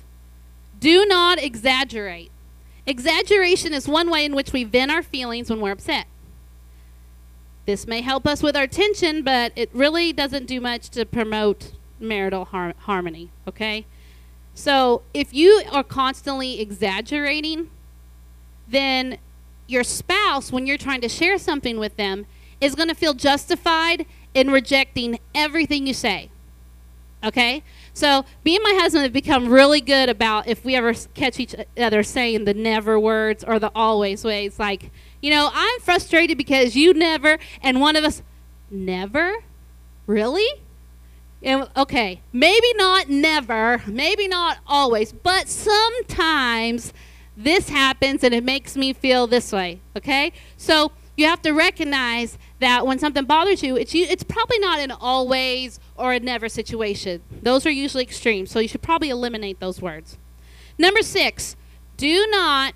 [0.78, 2.30] do not exaggerate.
[2.86, 6.06] Exaggeration is one way in which we vent our feelings when we're upset.
[7.66, 11.72] This may help us with our tension, but it really doesn't do much to promote
[12.00, 13.86] marital har- harmony, okay?
[14.54, 17.70] So if you are constantly exaggerating,
[18.66, 19.18] then
[19.66, 22.26] your spouse, when you're trying to share something with them,
[22.60, 26.30] is going to feel justified in rejecting everything you say.
[27.22, 27.62] Okay?
[27.92, 31.54] So, me and my husband have become really good about if we ever catch each
[31.76, 34.58] other saying the never words or the always ways.
[34.58, 34.90] Like,
[35.20, 38.22] you know, I'm frustrated because you never, and one of us,
[38.70, 39.34] never?
[40.06, 40.48] Really?
[41.42, 46.92] And, okay, maybe not never, maybe not always, but sometimes
[47.36, 49.80] this happens and it makes me feel this way.
[49.96, 50.32] Okay?
[50.56, 54.92] So, you have to recognize that when something bothers you, it's, it's probably not an
[54.92, 57.22] always or a never situation.
[57.42, 60.16] Those are usually extremes, so you should probably eliminate those words.
[60.78, 61.56] Number six,
[61.96, 62.74] do not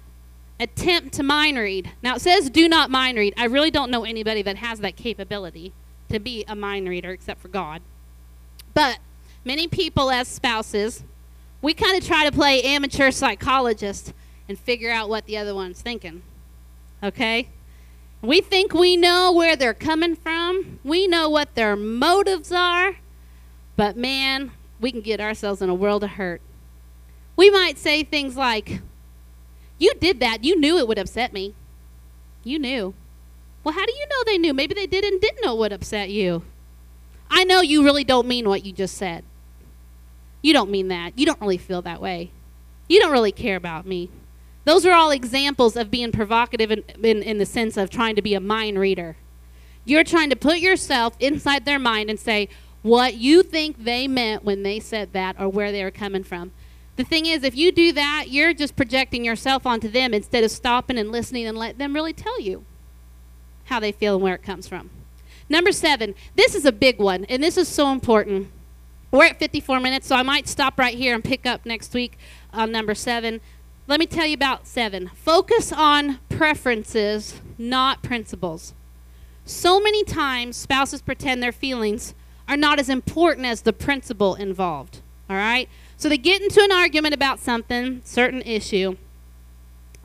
[0.59, 1.93] attempt to mind read.
[2.03, 3.33] Now, it says do not mind read.
[3.37, 5.73] I really don't know anybody that has that capability
[6.09, 7.81] to be a mind reader except for God.
[8.75, 8.99] But
[9.45, 11.03] many people, as spouses,
[11.61, 14.13] we kind of try to play amateur psychologist
[14.49, 16.23] and figure out what the other one's thinking.
[17.03, 17.49] Okay?
[18.21, 22.97] We think we know where they're coming from, we know what their motives are,
[23.77, 26.41] but man, we can get ourselves in a world of hurt.
[27.37, 28.81] We might say things like,
[29.79, 30.45] You did that.
[30.45, 31.55] You knew it would upset me.
[32.45, 32.95] You knew.
[33.65, 34.53] Well, how do you know they knew?
[34.53, 36.43] Maybe they did and didn't know what upset you.
[37.35, 39.25] I know you really don't mean what you just said.
[40.43, 41.19] You don't mean that.
[41.19, 42.31] You don't really feel that way.
[42.89, 44.11] You don't really care about me.
[44.65, 48.23] Those are all examples of being provocative in, in, in, the sense of trying to
[48.23, 49.17] be a mind reader.
[49.87, 52.51] You're trying to put yourself inside their mind and say
[52.83, 56.53] what you think they meant when they said that or where they were coming from.
[56.97, 60.51] The thing is, if you do that, you're just projecting yourself onto them instead of
[60.51, 62.67] stopping and listening and let them really tell you
[63.65, 64.91] how they feel and where it comes from.
[65.53, 68.51] Number seven, this is a big one, and this is so important.
[69.11, 72.17] We're at 54 minutes, so I might stop right here and pick up next week
[72.55, 73.43] on number seven.
[73.87, 75.11] Let me tell you about seven.
[75.15, 78.73] Focus on preferences, not principles.
[79.45, 82.15] So many times, spouses pretend their feelings
[82.49, 85.03] are not as important as the principle involved.
[85.29, 85.69] All right?
[85.99, 88.97] So they get into an argument about something, certain issue,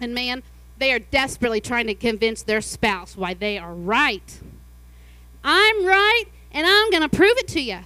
[0.02, 0.44] and man,
[0.78, 4.42] they are desperately trying to convince their spouse why they are right.
[5.50, 7.80] I'm right, and I'm going to prove it to you.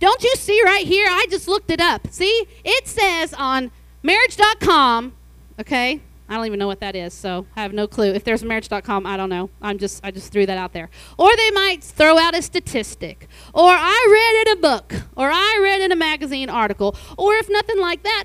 [0.00, 1.06] Don't you see right here?
[1.08, 2.08] I just looked it up.
[2.10, 2.46] See?
[2.64, 3.70] It says on
[4.02, 5.14] Marriage.com,
[5.58, 6.00] okay?
[6.28, 8.12] I don't even know what that is, so I have no clue.
[8.12, 9.50] If there's marriage.com, I don't know.
[9.62, 10.90] I'm just I just threw that out there.
[11.16, 15.60] Or they might throw out a statistic, or I read in a book, or I
[15.62, 18.24] read in a magazine article, or if nothing like that,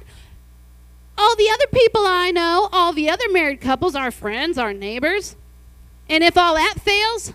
[1.17, 5.35] all the other people I know, all the other married couples, our friends, our neighbors.
[6.09, 7.33] And if all that fails,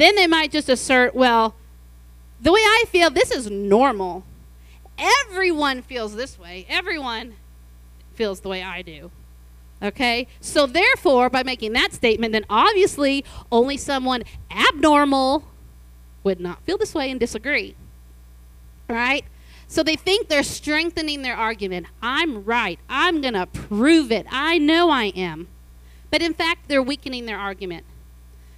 [0.00, 1.54] then they might just assert, well,
[2.40, 4.24] the way I feel, this is normal.
[4.98, 6.66] Everyone feels this way.
[6.68, 7.34] Everyone
[8.14, 9.10] feels the way I do.
[9.82, 10.26] Okay?
[10.40, 15.44] So, therefore, by making that statement, then obviously only someone abnormal
[16.22, 17.74] would not feel this way and disagree.
[18.88, 19.24] Right?
[19.70, 21.86] So they think they're strengthening their argument.
[22.02, 22.80] I'm right.
[22.88, 24.26] I'm going to prove it.
[24.28, 25.46] I know I am.
[26.10, 27.84] But in fact, they're weakening their argument.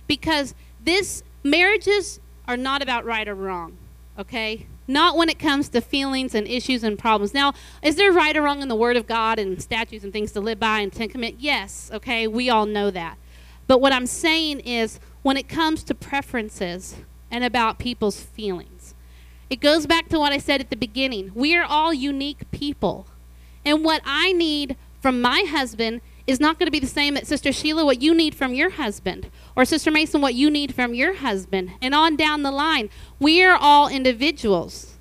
[0.06, 3.76] Because this marriages are not about right or wrong,
[4.18, 4.66] okay?
[4.88, 7.32] Not when it comes to feelings and issues and problems.
[7.32, 10.32] Now, is there right or wrong in the Word of God and statutes and things
[10.32, 11.42] to live by and Ten Commandments?
[11.42, 13.16] Yes, okay, we all know that.
[13.66, 16.96] But what I'm saying is, when it comes to preferences
[17.30, 18.94] and about people's feelings,
[19.48, 21.30] it goes back to what I said at the beginning.
[21.34, 23.06] We are all unique people.
[23.64, 27.26] And what I need from my husband is not going to be the same that
[27.26, 30.94] Sister Sheila, what you need from your husband, or Sister Mason, what you need from
[30.94, 32.88] your husband, and on down the line.
[33.18, 34.96] We are all individuals.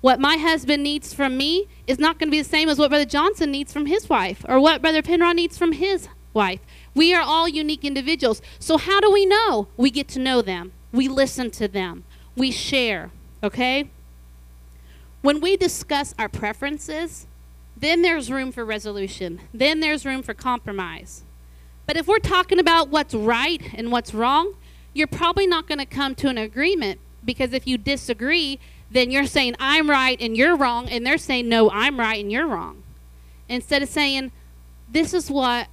[0.00, 2.90] What my husband needs from me is not going to be the same as what
[2.90, 6.60] Brother Johnson needs from his wife, or what Brother Penrod needs from his wife.
[6.94, 8.42] We are all unique individuals.
[8.58, 9.68] So, how do we know?
[9.76, 12.04] We get to know them, we listen to them,
[12.36, 13.10] we share.
[13.42, 13.90] Okay?
[15.20, 17.26] When we discuss our preferences,
[17.76, 19.40] then there's room for resolution.
[19.54, 21.22] Then there's room for compromise.
[21.86, 24.54] But if we're talking about what's right and what's wrong,
[24.94, 28.58] you're probably not going to come to an agreement because if you disagree,
[28.90, 32.30] then you're saying I'm right and you're wrong, and they're saying no, I'm right and
[32.30, 32.82] you're wrong.
[33.48, 34.32] Instead of saying,
[34.90, 35.68] this is what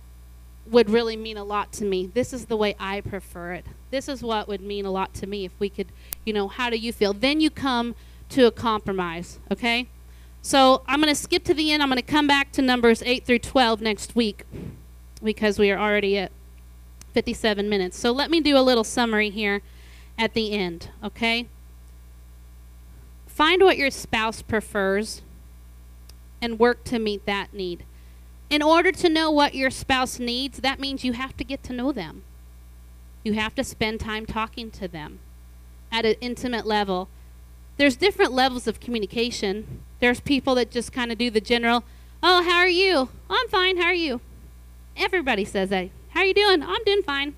[0.66, 2.06] would really mean a lot to me.
[2.14, 3.66] This is the way I prefer it.
[3.92, 5.88] This is what would mean a lot to me if we could,
[6.26, 7.14] you know, how do you feel?
[7.14, 7.96] Then you come
[8.30, 9.88] to a compromise, okay?
[10.42, 11.82] So I'm going to skip to the end.
[11.82, 14.46] I'm going to come back to numbers 8 through 12 next week
[15.24, 16.32] because we are already at
[17.14, 17.98] 57 minutes.
[17.98, 19.62] So let me do a little summary here
[20.18, 21.48] at the end, okay?
[23.28, 25.22] Find what your spouse prefers
[26.42, 27.84] and work to meet that need.
[28.50, 31.74] In order to know what your spouse needs, that means you have to get to
[31.74, 32.24] know them.
[33.24, 35.20] You have to spend time talking to them
[35.92, 37.10] at an intimate level.
[37.78, 39.82] There's different levels of communication.
[40.00, 41.84] There's people that just kind of do the general,
[42.24, 43.10] "Oh, how are you?
[43.30, 43.78] I'm fine.
[43.78, 44.22] How are you?"
[45.00, 45.90] Everybody says that.
[46.10, 47.36] "How are you doing?" "I'm doing fine."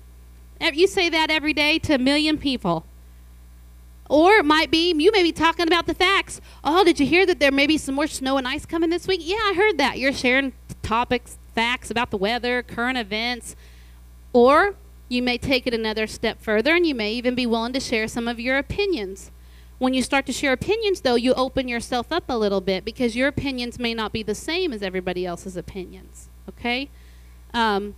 [0.60, 2.84] You say that every day to a million people.
[4.08, 6.40] Or it might be you may be talking about the facts.
[6.62, 9.06] Oh, did you hear that there may be some more snow and ice coming this
[9.08, 9.20] week?
[9.22, 9.98] Yeah, I heard that.
[9.98, 10.52] You're sharing
[10.82, 13.56] topics, facts about the weather, current events.
[14.32, 14.74] Or
[15.08, 18.06] you may take it another step further and you may even be willing to share
[18.06, 19.30] some of your opinions.
[19.78, 23.16] When you start to share opinions, though, you open yourself up a little bit because
[23.16, 26.28] your opinions may not be the same as everybody else's opinions.
[26.48, 26.88] Okay?
[27.54, 27.94] Um,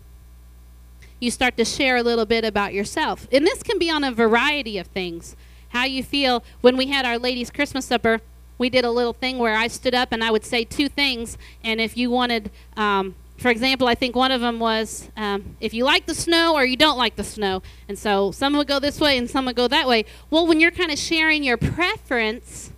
[1.21, 3.27] you start to share a little bit about yourself.
[3.33, 5.37] And this can be on a variety of things.
[5.69, 8.21] How you feel when we had our ladies' Christmas supper
[8.59, 11.37] we did a little thing where I stood up and I would say two things,
[11.63, 15.75] and if you wanted, um, for example, I think one of them was um, if
[15.75, 18.79] you like the snow or you don't like the snow, and so some would go
[18.79, 20.05] this way and some would go that way.
[20.31, 22.71] Well, when you're kind of sharing your preference,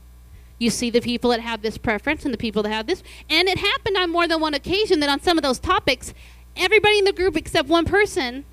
[0.59, 3.47] you see the people that have this preference and the people that have this, and
[3.49, 6.15] it happened on more than one occasion that on some of those topics,
[6.57, 8.45] everybody in the group except one person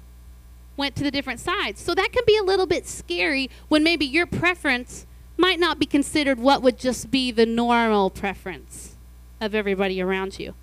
[0.75, 1.81] went to the different sides.
[1.81, 5.05] So that can be a little bit scary when maybe your preference
[5.37, 8.95] might not be considered what would just be the normal preference
[9.41, 10.53] of everybody around you.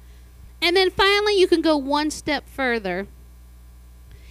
[0.62, 3.06] And then finally, you can go one step further.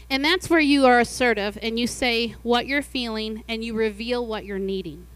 [0.09, 4.25] And that's where you are assertive and you say what you're feeling and you reveal
[4.25, 5.07] what you're needing.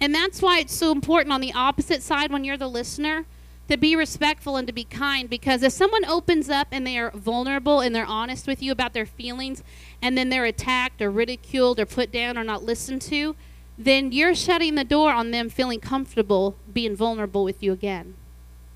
[0.00, 3.24] And that's why it's so important on the opposite side when you're the listener
[3.68, 7.10] to be respectful and to be kind because if someone opens up and they are
[7.12, 9.62] vulnerable and they're honest with you about their feelings
[10.00, 13.34] and then they're attacked or ridiculed or put down or not listened to,
[13.78, 18.14] then you're shutting the door on them feeling comfortable being vulnerable with you again.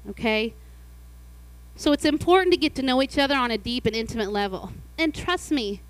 [0.08, 0.54] Okay?
[1.74, 4.72] So it's important to get to know each other on a deep and intimate level.
[4.96, 5.82] And trust me,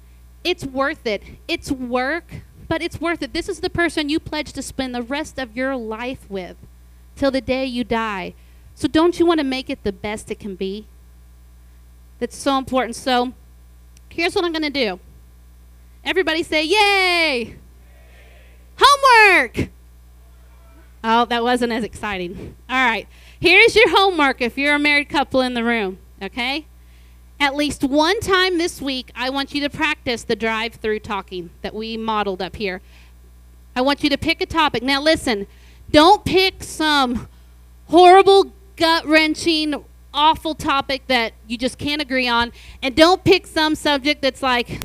[0.42, 1.22] it's worth it.
[1.46, 3.32] It's work, but it's worth it.
[3.32, 6.56] This is the person you pledge to spend the rest of your life with
[7.14, 8.34] till the day you die.
[8.76, 10.86] So don't you want to make it the best it can be?
[12.20, 12.94] That's so important.
[12.94, 13.32] So
[14.10, 15.00] here's what I'm going to do.
[16.04, 17.56] Everybody say, Yay!
[18.78, 19.70] Homework!
[21.02, 22.54] Oh, that wasn't as exciting.
[22.68, 23.08] All right.
[23.40, 26.66] Here's your homework if you're a married couple in the room, okay?
[27.38, 31.50] At least one time this week, I want you to practice the drive through talking
[31.62, 32.82] that we modeled up here.
[33.74, 34.82] I want you to pick a topic.
[34.82, 35.46] Now, listen,
[35.90, 37.28] don't pick some
[37.88, 42.52] horrible, gut wrenching, awful topic that you just can't agree on.
[42.82, 44.84] And don't pick some subject that's like,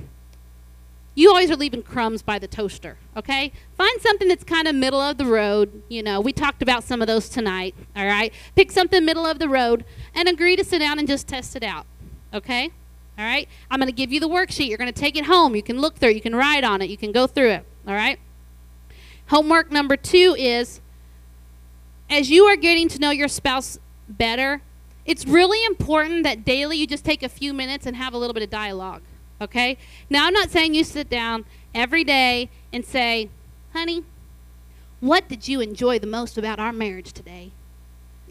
[1.14, 3.52] you always are leaving crumbs by the toaster, okay?
[3.78, 5.84] Find something that's kind of middle of the road.
[5.90, 8.34] You know, we talked about some of those tonight, all right?
[8.56, 9.84] Pick something middle of the road
[10.16, 11.86] and agree to sit down and just test it out,
[12.34, 12.72] okay?
[13.20, 13.48] All right?
[13.70, 14.70] I'm going to give you the worksheet.
[14.70, 15.54] You're going to take it home.
[15.54, 16.16] You can look through it.
[16.16, 16.90] You can write on it.
[16.90, 18.18] You can go through it, all right?
[19.28, 20.80] Homework number two is
[22.12, 24.62] as you are getting to know your spouse better,
[25.06, 28.34] it's really important that daily you just take a few minutes and have a little
[28.34, 29.02] bit of dialogue
[29.42, 29.78] Okay?
[30.10, 33.30] Now, I'm not saying you sit down every day and say,
[33.74, 34.04] honey,
[35.00, 37.52] what did you enjoy the most about our marriage today?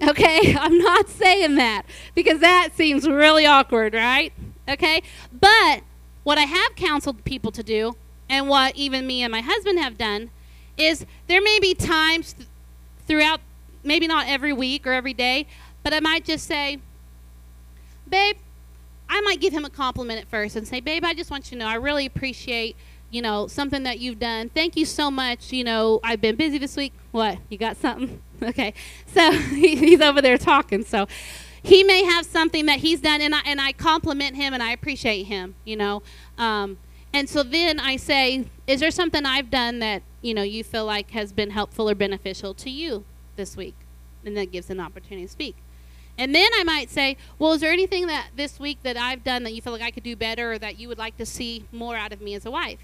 [0.01, 0.55] Okay?
[0.59, 1.83] I'm not saying that
[2.15, 4.33] because that seems really awkward, right?
[4.69, 5.03] Okay?
[5.33, 5.83] But
[6.23, 7.97] what I have counseled people to do,
[8.29, 10.31] and what even me and my husband have done,
[10.77, 12.49] is there may be times th-
[13.09, 13.41] throughout,
[13.83, 15.47] maybe not every week or every day,
[15.83, 16.79] but I might just say,
[18.09, 18.37] babe,
[19.11, 21.59] I might give him a compliment at first and say, "Babe, I just want you
[21.59, 22.77] to know I really appreciate,
[23.11, 24.51] you know, something that you've done.
[24.51, 25.53] Thank you so much.
[25.53, 26.93] You know, I've been busy this week.
[27.11, 27.39] What?
[27.49, 28.23] You got something?
[28.43, 28.73] okay."
[29.07, 30.85] So he's over there talking.
[30.85, 31.09] So
[31.61, 34.71] he may have something that he's done, and I and I compliment him and I
[34.71, 35.57] appreciate him.
[35.65, 36.03] You know,
[36.39, 36.79] um,
[37.13, 40.85] and so then I say, "Is there something I've done that you know you feel
[40.85, 43.05] like has been helpful or beneficial to you
[43.41, 43.75] this week?"
[44.25, 45.57] And that gives an opportunity to speak.
[46.21, 49.43] And then I might say, well, is there anything that this week that I've done
[49.45, 51.65] that you feel like I could do better or that you would like to see
[51.73, 52.81] more out of me as a wife?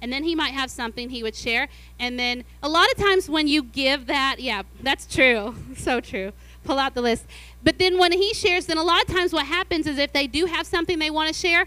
[0.00, 1.68] And then he might have something he would share.
[1.98, 5.54] And then a lot of times when you give that, yeah, that's true.
[5.76, 6.32] so true.
[6.64, 7.26] Pull out the list.
[7.62, 10.26] But then when he shares, then a lot of times what happens is if they
[10.26, 11.66] do have something they want to share,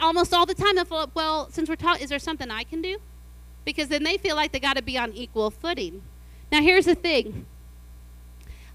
[0.00, 2.80] almost all the time they'll feel, well, since we're talking, is there something I can
[2.80, 2.96] do?
[3.66, 6.00] Because then they feel like they got to be on equal footing.
[6.50, 7.46] Now, here's the thing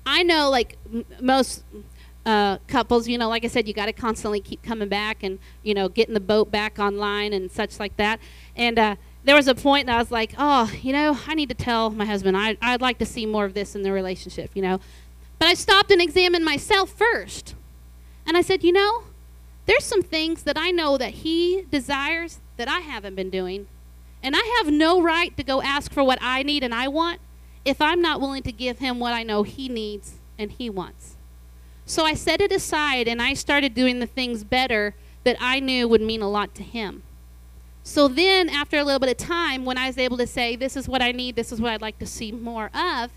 [0.05, 1.63] I know, like m- most
[2.25, 5.39] uh, couples, you know, like I said, you got to constantly keep coming back and
[5.61, 8.19] you know getting the boat back online and such like that.
[8.55, 11.49] And uh, there was a point that I was like, oh, you know, I need
[11.49, 14.51] to tell my husband I, I'd like to see more of this in the relationship,
[14.53, 14.79] you know.
[15.39, 17.55] But I stopped and examined myself first,
[18.25, 19.03] and I said, you know,
[19.65, 23.67] there's some things that I know that he desires that I haven't been doing,
[24.21, 27.19] and I have no right to go ask for what I need and I want
[27.65, 31.15] if I'm not willing to give him what I know he needs and he wants.
[31.85, 35.87] So I set it aside and I started doing the things better that I knew
[35.87, 37.03] would mean a lot to him.
[37.85, 40.77] So then, after a little bit of time, when I was able to say, This
[40.77, 43.11] is what I need, this is what I'd like to see more of,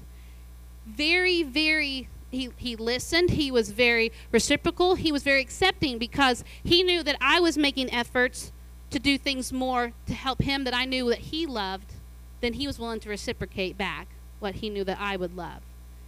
[0.85, 3.31] very, very, he, he listened.
[3.31, 4.97] He was very reciprocal.
[4.97, 8.53] He was very accepting because he knew that I was making efforts
[8.91, 11.93] to do things more to help him that I knew that he loved,
[12.41, 14.09] then he was willing to reciprocate back
[14.47, 15.61] what he knew that I would love.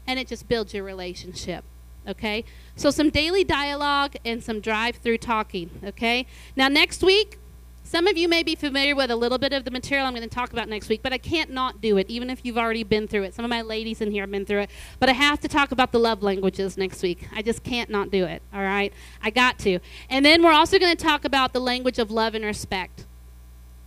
[0.07, 1.65] And it just builds your relationship.
[2.07, 2.45] Okay?
[2.77, 5.71] So some daily dialogue and some drive through talking.
[5.85, 6.25] Okay?
[6.57, 7.39] Now, next week,
[7.83, 10.29] some of you may be familiar with a little bit of the material I'm going
[10.29, 12.85] to talk about next week, but I can't not do it, even if you've already
[12.85, 13.35] been through it.
[13.35, 14.71] Some of my ladies in here have been through it.
[15.01, 17.27] But I have to talk about the love languages next week.
[17.35, 18.93] I just can't not do it, all right?
[19.21, 19.81] I got to.
[20.09, 23.05] And then we're also going to talk about the language of love and respect.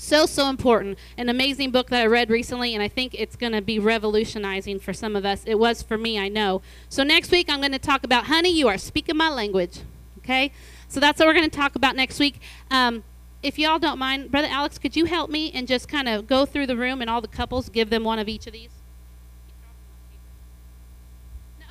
[0.03, 0.97] So, so important.
[1.15, 4.79] An amazing book that I read recently, and I think it's going to be revolutionizing
[4.79, 5.43] for some of us.
[5.45, 6.63] It was for me, I know.
[6.89, 9.81] So, next week, I'm going to talk about, honey, you are speaking my language.
[10.17, 10.53] Okay?
[10.87, 12.41] So, that's what we're going to talk about next week.
[12.71, 13.03] Um,
[13.43, 16.47] if y'all don't mind, Brother Alex, could you help me and just kind of go
[16.47, 18.71] through the room and all the couples, give them one of each of these?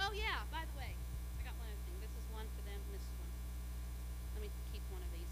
[0.00, 0.22] oh, yeah,
[0.52, 0.94] by the way,
[1.40, 1.96] I got one other thing.
[2.00, 3.28] This is one for them, this is one.
[4.36, 5.26] Let me keep one of these.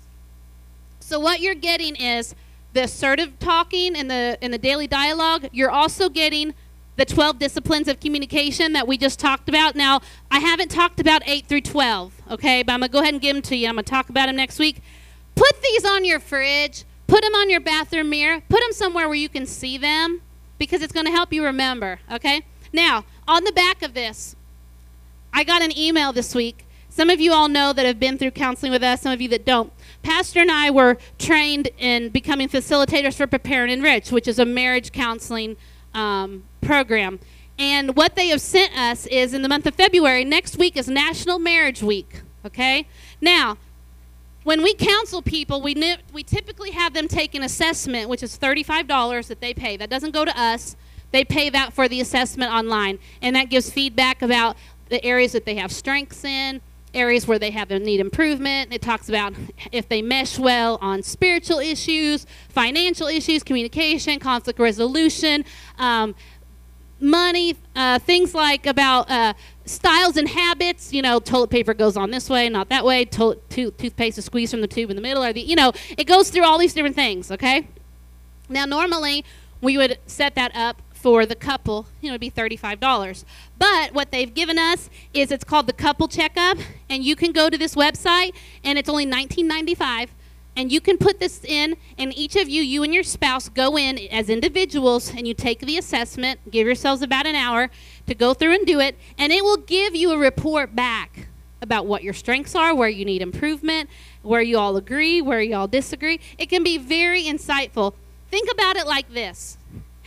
[0.98, 2.34] So, what you're getting is
[2.72, 6.54] the assertive talking and the in the daily dialogue, you're also getting
[6.98, 9.76] the 12 disciplines of communication that we just talked about.
[9.76, 10.00] Now,
[10.32, 12.64] I haven't talked about 8 through 12, okay?
[12.64, 13.68] But I'm going to go ahead and give them to you.
[13.68, 14.82] I'm going to talk about them next week.
[15.36, 19.14] Put these on your fridge, put them on your bathroom mirror, put them somewhere where
[19.14, 20.22] you can see them
[20.58, 22.42] because it's going to help you remember, okay?
[22.72, 24.34] Now, on the back of this,
[25.32, 26.66] I got an email this week.
[26.88, 29.28] Some of you all know that have been through counseling with us, some of you
[29.28, 29.72] that don't.
[30.02, 34.44] Pastor and I were trained in becoming facilitators for Prepare and Enrich, which is a
[34.44, 35.56] marriage counseling
[35.94, 37.20] um, program.
[37.58, 40.88] And what they have sent us is in the month of February, next week is
[40.88, 42.22] National Marriage Week.
[42.44, 42.86] Okay?
[43.20, 43.58] Now,
[44.44, 45.74] when we counsel people, we,
[46.12, 49.76] we typically have them take an assessment, which is $35 that they pay.
[49.76, 50.76] That doesn't go to us.
[51.10, 52.98] They pay that for the assessment online.
[53.20, 54.56] And that gives feedback about
[54.88, 56.60] the areas that they have strengths in,
[56.98, 58.72] areas where they have a need improvement.
[58.72, 59.34] It talks about
[59.72, 65.44] if they mesh well on spiritual issues, financial issues, communication, conflict resolution,
[65.78, 66.14] um,
[67.00, 69.32] money, uh, things like about uh,
[69.64, 70.92] styles and habits.
[70.92, 73.04] You know, toilet paper goes on this way, not that way.
[73.04, 75.72] To- to- toothpaste is squeezed from the tube in the middle, or the you know,
[75.96, 77.30] it goes through all these different things.
[77.30, 77.68] Okay,
[78.48, 79.24] Now, normally
[79.60, 83.24] we would set that up for the couple, you know, it'd be $35.
[83.58, 86.58] But what they've given us is it's called the couple checkup,
[86.90, 88.34] and you can go to this website,
[88.64, 90.08] and it's only $19.95
[90.56, 93.78] and you can put this in and each of you you and your spouse go
[93.78, 97.70] in as individuals and you take the assessment give yourselves about an hour
[98.08, 101.28] to go through and do it and it will give you a report back
[101.62, 103.88] about what your strengths are where you need improvement
[104.22, 106.18] where you all agree where you all disagree.
[106.38, 107.94] It can be very insightful.
[108.28, 109.58] Think about it like this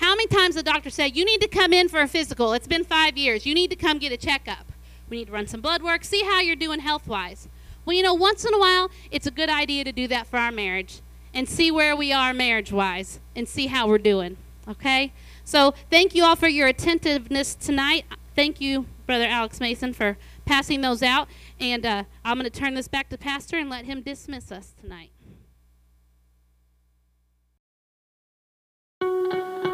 [0.02, 2.68] how many times the doctor said you need to come in for a physical it's
[2.68, 4.72] been five years you need to come get a checkup
[5.10, 7.48] we need to run some blood work see how you're doing health wise
[7.86, 10.38] well, you know, once in a while, it's a good idea to do that for
[10.38, 11.02] our marriage
[11.34, 14.38] and see where we are marriage wise and see how we're doing.
[14.68, 15.14] Okay?
[15.44, 18.06] So, thank you all for your attentiveness tonight.
[18.36, 21.28] Thank you, Brother Alex Mason, for passing those out.
[21.60, 24.74] And uh, I'm going to turn this back to Pastor and let him dismiss us
[24.80, 25.10] tonight.